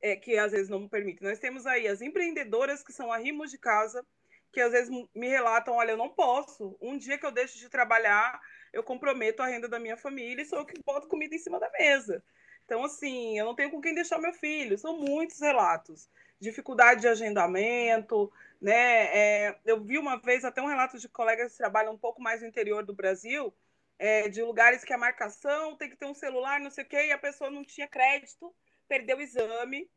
é, 0.00 0.14
que 0.14 0.36
às 0.36 0.52
vezes 0.52 0.68
não 0.68 0.88
permitem. 0.88 1.28
Nós 1.28 1.38
temos 1.38 1.66
aí 1.66 1.88
as 1.88 2.00
empreendedoras 2.00 2.82
que 2.82 2.92
são 2.92 3.10
arrimos 3.12 3.50
de 3.50 3.58
casa, 3.58 4.04
que 4.52 4.60
às 4.60 4.72
vezes 4.72 4.90
me 5.14 5.28
relatam, 5.28 5.74
olha, 5.74 5.92
eu 5.92 5.96
não 5.96 6.08
posso, 6.08 6.76
um 6.80 6.96
dia 6.96 7.18
que 7.18 7.26
eu 7.26 7.30
deixo 7.30 7.58
de 7.58 7.68
trabalhar, 7.68 8.40
eu 8.72 8.82
comprometo 8.82 9.42
a 9.42 9.46
renda 9.46 9.68
da 9.68 9.78
minha 9.78 9.96
família 9.96 10.42
e 10.42 10.46
sou 10.46 10.58
eu 10.58 10.66
que 10.66 10.80
boto 10.84 11.08
comida 11.08 11.34
em 11.34 11.38
cima 11.38 11.58
da 11.60 11.70
mesa. 11.70 12.22
Então, 12.66 12.84
assim, 12.84 13.38
eu 13.38 13.44
não 13.44 13.54
tenho 13.54 13.70
com 13.70 13.80
quem 13.80 13.94
deixar 13.94 14.18
meu 14.18 14.32
filho. 14.32 14.76
São 14.76 14.98
muitos 14.98 15.40
relatos. 15.40 16.10
Dificuldade 16.40 17.00
de 17.00 17.08
agendamento, 17.08 18.30
né? 18.60 19.06
É, 19.16 19.58
eu 19.64 19.82
vi 19.82 19.98
uma 19.98 20.18
vez 20.18 20.44
até 20.44 20.60
um 20.60 20.66
relato 20.66 20.98
de 20.98 21.08
colegas 21.08 21.52
que 21.52 21.58
trabalham 21.58 21.94
um 21.94 21.98
pouco 21.98 22.20
mais 22.20 22.42
no 22.42 22.48
interior 22.48 22.84
do 22.84 22.92
Brasil, 22.92 23.54
é, 23.98 24.28
de 24.28 24.42
lugares 24.42 24.84
que 24.84 24.92
a 24.92 24.98
marcação 24.98 25.76
tem 25.76 25.88
que 25.88 25.96
ter 25.96 26.06
um 26.06 26.14
celular, 26.14 26.60
não 26.60 26.70
sei 26.70 26.84
o 26.84 26.88
quê, 26.88 27.06
e 27.06 27.12
a 27.12 27.18
pessoa 27.18 27.50
não 27.50 27.64
tinha 27.64 27.88
crédito, 27.88 28.54
perdeu 28.88 29.16
o 29.16 29.22
exame, 29.22 29.88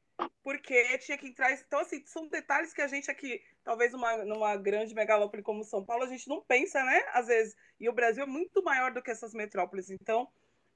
porque 0.44 0.98
tinha 1.00 1.18
que 1.18 1.28
entrar. 1.28 1.52
Então, 1.52 1.80
assim, 1.80 2.04
são 2.06 2.28
detalhes 2.28 2.74
que 2.74 2.82
a 2.82 2.88
gente 2.88 3.10
aqui, 3.10 3.42
talvez 3.64 3.92
numa, 3.92 4.18
numa 4.26 4.56
grande 4.56 4.94
megalópole 4.94 5.44
como 5.44 5.64
São 5.64 5.86
Paulo, 5.86 6.04
a 6.04 6.08
gente 6.08 6.28
não 6.28 6.42
pensa, 6.42 6.84
né? 6.84 7.04
Às 7.14 7.28
vezes. 7.28 7.56
E 7.80 7.88
o 7.88 7.94
Brasil 7.94 8.24
é 8.24 8.28
muito 8.28 8.64
maior 8.64 8.92
do 8.92 9.02
que 9.02 9.12
essas 9.12 9.34
metrópoles. 9.34 9.90
Então, 9.90 10.28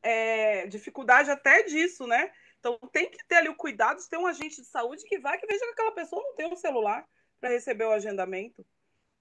é, 0.01 0.67
dificuldade 0.67 1.31
até 1.31 1.63
disso, 1.63 2.05
né? 2.05 2.31
Então, 2.59 2.77
tem 2.91 3.09
que 3.09 3.17
ter 3.27 3.35
ali 3.35 3.49
o 3.49 3.55
cuidado 3.55 3.97
de 3.97 4.09
ter 4.09 4.17
um 4.17 4.27
agente 4.27 4.61
de 4.61 4.67
saúde 4.67 5.03
que 5.05 5.19
vai, 5.19 5.37
que 5.37 5.47
veja 5.47 5.65
que 5.65 5.71
aquela 5.71 5.91
pessoa 5.91 6.21
não 6.21 6.35
tem 6.35 6.47
um 6.47 6.55
celular 6.55 7.05
para 7.39 7.49
receber 7.49 7.85
o 7.85 7.91
agendamento. 7.91 8.65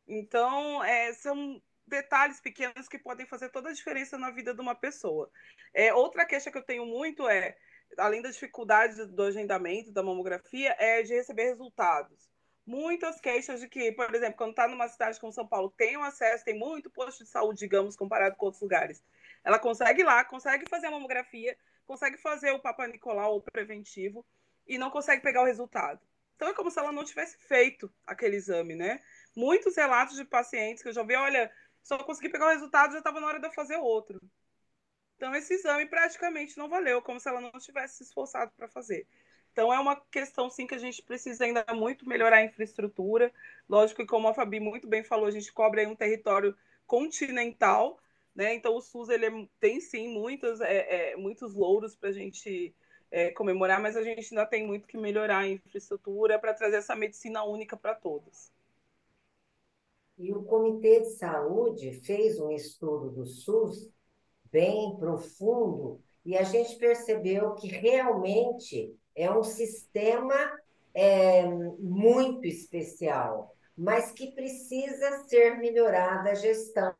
Então, 0.06 0.82
é, 0.84 1.12
são 1.14 1.60
detalhes 1.86 2.40
pequenos 2.40 2.88
que 2.88 2.98
podem 2.98 3.26
fazer 3.26 3.48
toda 3.50 3.70
a 3.70 3.72
diferença 3.72 4.16
na 4.16 4.30
vida 4.30 4.54
de 4.54 4.60
uma 4.60 4.74
pessoa. 4.74 5.30
É, 5.74 5.92
outra 5.92 6.24
queixa 6.24 6.50
que 6.50 6.58
eu 6.58 6.62
tenho 6.62 6.86
muito 6.86 7.28
é 7.28 7.56
além 7.98 8.22
da 8.22 8.30
dificuldade 8.30 9.06
do 9.06 9.22
agendamento 9.22 9.92
da 9.92 10.02
mamografia, 10.02 10.74
é 10.78 11.02
de 11.02 11.14
receber 11.14 11.44
resultados. 11.44 12.30
Muitas 12.64 13.20
queixas 13.20 13.60
de 13.60 13.68
que, 13.68 13.90
por 13.92 14.14
exemplo, 14.14 14.36
quando 14.36 14.50
está 14.50 14.68
numa 14.68 14.88
cidade 14.88 15.18
como 15.18 15.32
São 15.32 15.46
Paulo, 15.46 15.72
tem 15.76 15.96
um 15.96 16.04
acesso, 16.04 16.44
tem 16.44 16.58
muito 16.58 16.90
posto 16.90 17.24
de 17.24 17.30
saúde, 17.30 17.58
digamos, 17.58 17.96
comparado 17.96 18.36
com 18.36 18.46
outros 18.46 18.62
lugares. 18.62 19.02
Ela 19.44 19.58
consegue 19.58 20.02
ir 20.02 20.04
lá, 20.04 20.24
consegue 20.24 20.68
fazer 20.68 20.86
a 20.86 20.90
mamografia, 20.90 21.56
consegue 21.86 22.16
fazer 22.18 22.52
o 22.52 22.60
Papa 22.60 22.86
Nicolau, 22.86 23.36
o 23.36 23.42
preventivo, 23.42 24.24
e 24.66 24.78
não 24.78 24.90
consegue 24.90 25.22
pegar 25.22 25.42
o 25.42 25.46
resultado. 25.46 26.00
Então 26.36 26.48
é 26.48 26.54
como 26.54 26.70
se 26.70 26.78
ela 26.78 26.92
não 26.92 27.04
tivesse 27.04 27.36
feito 27.38 27.92
aquele 28.06 28.36
exame, 28.36 28.74
né? 28.74 29.00
Muitos 29.34 29.76
relatos 29.76 30.16
de 30.16 30.24
pacientes 30.24 30.82
que 30.82 30.88
eu 30.88 30.92
já 30.92 31.02
vi, 31.02 31.16
olha, 31.16 31.50
só 31.82 31.98
consegui 31.98 32.28
pegar 32.28 32.46
o 32.46 32.50
resultado, 32.50 32.92
já 32.92 32.98
estava 32.98 33.20
na 33.20 33.26
hora 33.26 33.40
de 33.40 33.46
eu 33.46 33.52
fazer 33.52 33.76
outro. 33.76 34.20
Então, 35.22 35.36
esse 35.36 35.54
exame 35.54 35.86
praticamente 35.86 36.58
não 36.58 36.68
valeu, 36.68 37.00
como 37.00 37.20
se 37.20 37.28
ela 37.28 37.40
não 37.40 37.52
tivesse 37.52 37.98
se 37.98 38.02
esforçado 38.02 38.50
para 38.56 38.66
fazer. 38.66 39.06
Então 39.52 39.72
é 39.72 39.78
uma 39.78 39.94
questão 40.10 40.50
sim 40.50 40.66
que 40.66 40.74
a 40.74 40.78
gente 40.78 41.00
precisa 41.00 41.44
ainda 41.44 41.64
muito 41.72 42.08
melhorar 42.08 42.38
a 42.38 42.44
infraestrutura. 42.44 43.32
Lógico 43.68 44.02
que 44.02 44.08
como 44.08 44.26
a 44.26 44.34
Fabi 44.34 44.58
muito 44.58 44.88
bem 44.88 45.04
falou, 45.04 45.26
a 45.26 45.30
gente 45.30 45.52
cobre 45.52 45.86
um 45.86 45.94
território 45.94 46.56
continental, 46.88 48.00
né? 48.34 48.52
Então 48.52 48.74
o 48.74 48.80
SUS 48.80 49.10
ele 49.10 49.26
é, 49.26 49.48
tem 49.60 49.80
sim 49.80 50.08
muitos, 50.08 50.60
é, 50.60 51.12
é, 51.12 51.16
muitos 51.16 51.54
louros 51.54 51.94
para 51.94 52.08
a 52.08 52.12
gente 52.12 52.74
é, 53.08 53.30
comemorar, 53.30 53.80
mas 53.80 53.96
a 53.96 54.02
gente 54.02 54.26
ainda 54.34 54.44
tem 54.44 54.66
muito 54.66 54.88
que 54.88 54.98
melhorar 54.98 55.38
a 55.38 55.48
infraestrutura 55.48 56.36
para 56.36 56.52
trazer 56.52 56.78
essa 56.78 56.96
medicina 56.96 57.44
única 57.44 57.76
para 57.76 57.94
todos. 57.94 58.50
E 60.18 60.32
o 60.32 60.42
Comitê 60.42 60.98
de 61.02 61.10
Saúde 61.10 61.92
fez 62.00 62.40
um 62.40 62.50
estudo 62.50 63.08
do 63.08 63.24
SUS 63.24 63.88
bem 64.52 64.94
profundo 64.96 66.00
e 66.24 66.36
a 66.36 66.42
gente 66.42 66.76
percebeu 66.76 67.54
que 67.54 67.66
realmente 67.66 68.94
é 69.16 69.30
um 69.30 69.42
sistema 69.42 70.34
é, 70.94 71.46
muito 71.46 72.46
especial, 72.46 73.56
mas 73.76 74.12
que 74.12 74.30
precisa 74.32 75.24
ser 75.26 75.58
melhorada 75.58 76.30
a 76.30 76.34
gestão 76.34 76.94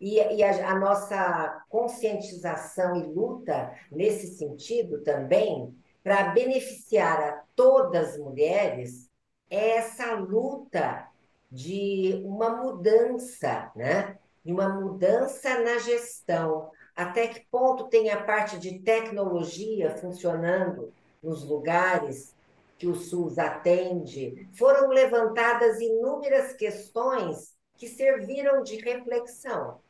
e, 0.00 0.16
e 0.16 0.42
a, 0.42 0.70
a, 0.70 0.78
nossa 0.78 1.64
conscientização 1.68 2.96
e 2.96 3.02
luta 3.02 3.72
nesse 3.92 4.34
sentido 4.38 5.02
também, 5.02 5.76
para 6.02 6.30
beneficiar 6.30 7.20
a 7.20 7.42
todas 7.54 8.14
as 8.14 8.18
mulheres, 8.18 9.10
é 9.50 9.76
essa 9.76 10.14
luta 10.14 11.06
de 11.50 12.22
uma 12.24 12.48
mudança, 12.62 13.70
né? 13.76 14.18
De 14.44 14.52
uma 14.52 14.68
mudança 14.68 15.60
na 15.60 15.78
gestão. 15.78 16.70
Até 16.96 17.28
que 17.28 17.46
ponto 17.50 17.88
tem 17.88 18.10
a 18.10 18.22
parte 18.22 18.58
de 18.58 18.78
tecnologia 18.80 19.90
funcionando 19.96 20.92
nos 21.22 21.44
lugares 21.44 22.34
que 22.78 22.86
o 22.86 22.94
SUS 22.94 23.38
atende? 23.38 24.48
Foram 24.52 24.88
levantadas 24.88 25.80
inúmeras 25.80 26.54
questões 26.54 27.54
que 27.76 27.86
serviram 27.86 28.62
de 28.62 28.76
reflexão 28.76 29.80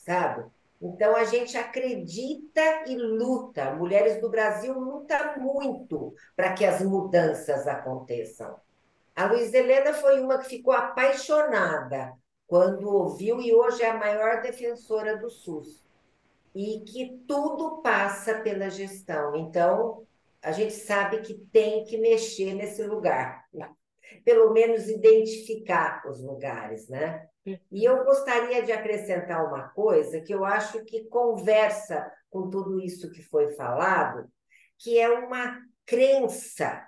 sabe? 0.00 0.44
Então 0.80 1.14
a 1.14 1.24
gente 1.24 1.56
acredita 1.56 2.84
e 2.86 2.96
luta. 2.96 3.74
Mulheres 3.74 4.20
do 4.20 4.30
Brasil 4.30 4.78
lutam 4.78 5.38
muito 5.38 6.14
para 6.34 6.54
que 6.54 6.64
as 6.64 6.80
mudanças 6.80 7.66
aconteçam. 7.66 8.56
A 9.14 9.26
Luiz 9.26 9.52
Helena 9.52 9.92
foi 9.92 10.20
uma 10.20 10.38
que 10.38 10.48
ficou 10.48 10.72
apaixonada 10.72 12.14
quando 12.50 12.92
ouviu 12.92 13.40
e 13.40 13.54
hoje 13.54 13.84
é 13.84 13.90
a 13.90 13.96
maior 13.96 14.42
defensora 14.42 15.16
do 15.16 15.30
SUS. 15.30 15.84
E 16.52 16.80
que 16.80 17.22
tudo 17.28 17.80
passa 17.80 18.40
pela 18.40 18.68
gestão. 18.68 19.36
Então, 19.36 20.04
a 20.42 20.50
gente 20.50 20.72
sabe 20.72 21.20
que 21.20 21.34
tem 21.52 21.84
que 21.84 21.96
mexer 21.96 22.54
nesse 22.54 22.82
lugar. 22.82 23.44
Pelo 24.24 24.52
menos 24.52 24.88
identificar 24.88 26.02
os 26.10 26.20
lugares, 26.20 26.88
né? 26.88 27.28
E 27.70 27.84
eu 27.84 28.04
gostaria 28.04 28.64
de 28.64 28.72
acrescentar 28.72 29.46
uma 29.46 29.68
coisa 29.68 30.20
que 30.20 30.34
eu 30.34 30.44
acho 30.44 30.84
que 30.84 31.04
conversa 31.04 32.12
com 32.28 32.50
tudo 32.50 32.80
isso 32.80 33.12
que 33.12 33.22
foi 33.22 33.52
falado, 33.52 34.28
que 34.76 34.98
é 34.98 35.08
uma 35.08 35.56
crença 35.86 36.84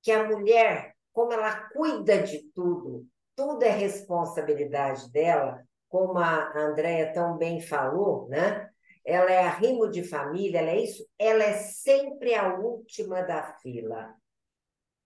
que 0.00 0.10
a 0.10 0.24
mulher, 0.24 0.96
como 1.12 1.30
ela 1.34 1.68
cuida 1.68 2.22
de 2.22 2.42
tudo, 2.54 3.06
tudo 3.36 3.62
é 3.62 3.70
responsabilidade 3.70 5.10
dela, 5.10 5.62
como 5.88 6.18
a 6.18 6.52
Andrea 6.56 7.12
tão 7.12 7.36
bem 7.36 7.60
falou, 7.60 8.28
né? 8.28 8.68
Ela 9.04 9.30
é 9.30 9.44
arrimo 9.44 9.90
de 9.90 10.02
família, 10.02 10.60
ela 10.60 10.70
é 10.70 10.80
isso, 10.80 11.06
ela 11.18 11.44
é 11.44 11.54
sempre 11.54 12.34
a 12.34 12.54
última 12.54 13.22
da 13.22 13.42
fila. 13.58 14.14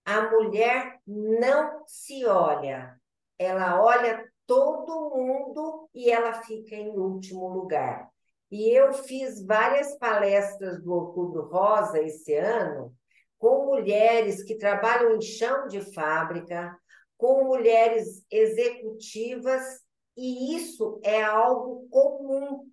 A 0.05 0.29
mulher 0.31 0.99
não 1.05 1.83
se 1.85 2.25
olha, 2.25 2.97
ela 3.37 3.81
olha 3.81 4.25
todo 4.47 5.15
mundo 5.15 5.89
e 5.93 6.09
ela 6.09 6.33
fica 6.41 6.75
em 6.75 6.89
último 6.89 7.47
lugar. 7.49 8.09
E 8.49 8.69
eu 8.69 8.93
fiz 8.93 9.45
várias 9.45 9.95
palestras 9.97 10.81
do 10.81 10.91
Outubro 10.91 11.47
Rosa 11.49 12.01
esse 12.01 12.33
ano 12.33 12.95
com 13.37 13.67
mulheres 13.67 14.43
que 14.43 14.57
trabalham 14.57 15.15
em 15.15 15.21
chão 15.21 15.67
de 15.67 15.81
fábrica, 15.93 16.75
com 17.19 17.43
mulheres 17.43 18.25
executivas, 18.31 19.61
e 20.15 20.55
isso 20.55 21.01
é 21.03 21.21
algo 21.21 21.85
comum. 21.89 22.71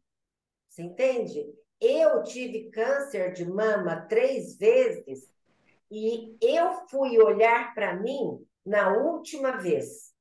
Você 0.69 0.83
entende? 0.83 1.53
Eu 1.81 2.23
tive 2.23 2.71
câncer 2.71 3.33
de 3.33 3.45
mama 3.45 4.07
três 4.09 4.57
vezes 4.57 5.29
e 5.91 6.37
eu 6.41 6.87
fui 6.89 7.19
olhar 7.19 7.75
para 7.75 7.97
mim 7.97 8.47
na 8.65 8.97
última 8.97 9.57
vez. 9.57 10.15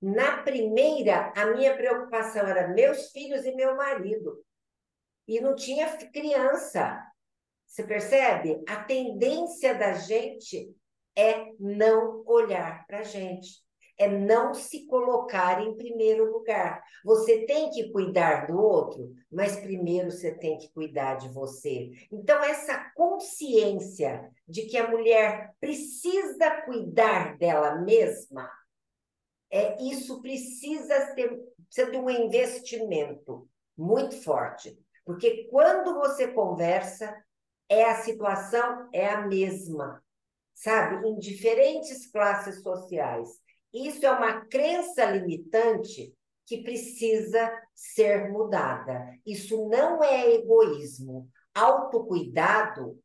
Na 0.00 0.42
primeira, 0.42 1.32
a 1.34 1.46
minha 1.46 1.74
preocupação 1.74 2.46
era 2.46 2.68
meus 2.68 3.10
filhos 3.10 3.46
e 3.46 3.54
meu 3.54 3.76
marido. 3.76 4.44
E 5.26 5.40
não 5.40 5.54
tinha 5.54 5.96
criança. 6.12 7.02
Você 7.66 7.82
percebe? 7.82 8.62
A 8.68 8.84
tendência 8.84 9.74
da 9.74 9.94
gente 9.94 10.74
é 11.16 11.50
não 11.58 12.22
olhar 12.26 12.86
para 12.86 12.98
a 13.00 13.04
gente, 13.04 13.62
é 14.00 14.08
não 14.08 14.54
se 14.54 14.86
colocar 14.86 15.62
em 15.62 15.76
primeiro 15.76 16.32
lugar. 16.32 16.82
Você 17.04 17.44
tem 17.44 17.70
que 17.70 17.92
cuidar 17.92 18.46
do 18.46 18.58
outro, 18.58 19.12
mas 19.30 19.56
primeiro 19.56 20.10
você 20.10 20.32
tem 20.32 20.56
que 20.56 20.72
cuidar 20.72 21.16
de 21.16 21.28
você. 21.28 21.90
Então, 22.10 22.42
essa 22.42 22.90
consciência 22.96 24.30
de 24.48 24.62
que 24.62 24.78
a 24.78 24.90
mulher 24.90 25.52
precisa 25.60 26.62
cuidar 26.64 27.36
dela 27.36 27.76
mesma 27.82 28.50
é, 29.50 29.82
isso 29.82 30.22
precisa 30.22 31.12
ser, 31.12 31.28
precisa 31.66 31.90
de 31.90 31.98
um 31.98 32.08
investimento 32.08 33.48
muito 33.76 34.14
forte. 34.22 34.78
Porque 35.04 35.48
quando 35.50 35.94
você 35.94 36.28
conversa, 36.28 37.12
é 37.68 37.84
a 37.84 37.96
situação 38.02 38.88
é 38.92 39.08
a 39.08 39.26
mesma, 39.26 40.02
sabe? 40.54 41.06
Em 41.08 41.18
diferentes 41.18 42.10
classes 42.10 42.62
sociais. 42.62 43.39
Isso 43.72 44.04
é 44.04 44.10
uma 44.10 44.44
crença 44.46 45.04
limitante 45.04 46.14
que 46.46 46.62
precisa 46.62 47.50
ser 47.74 48.30
mudada. 48.30 49.16
Isso 49.24 49.68
não 49.68 50.02
é 50.02 50.34
egoísmo. 50.34 51.28
Autocuidado, 51.54 53.00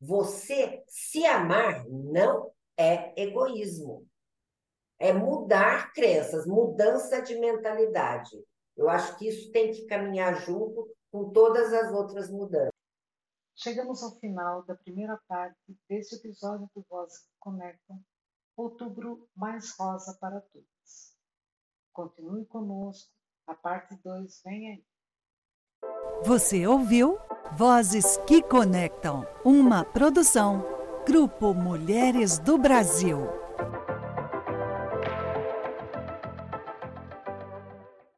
você 0.00 0.82
se 0.86 1.24
amar, 1.24 1.84
não 1.88 2.50
é 2.76 3.20
egoísmo 3.20 4.08
é 4.98 5.12
mudar 5.12 5.92
crenças, 5.92 6.46
mudança 6.46 7.22
de 7.22 7.38
mentalidade. 7.38 8.36
Eu 8.76 8.88
acho 8.88 9.16
que 9.16 9.28
isso 9.28 9.50
tem 9.52 9.70
que 9.70 9.86
caminhar 9.86 10.34
junto 10.44 10.88
com 11.10 11.30
todas 11.30 11.72
as 11.72 11.92
outras 11.92 12.28
mudanças. 12.30 12.72
Chegamos 13.54 14.02
ao 14.02 14.18
final 14.18 14.64
da 14.64 14.74
primeira 14.74 15.18
parte 15.26 15.56
deste 15.88 16.16
episódio 16.16 16.68
do 16.74 16.82
que 16.82 16.88
Conectam, 17.38 18.00
Outubro 18.58 19.28
Mais 19.36 19.72
Rosa 19.78 20.18
para 20.20 20.40
Todos. 20.40 21.14
Continue 21.92 22.44
conosco, 22.44 23.08
a 23.46 23.54
parte 23.54 23.94
2 24.02 24.42
vem 24.44 24.68
aí. 24.72 24.84
Você 26.24 26.66
ouviu 26.66 27.16
Vozes 27.56 28.16
que 28.26 28.42
Conectam, 28.42 29.24
uma 29.44 29.84
produção 29.84 30.64
Grupo 31.06 31.54
Mulheres 31.54 32.40
do 32.40 32.58
Brasil. 32.58 33.18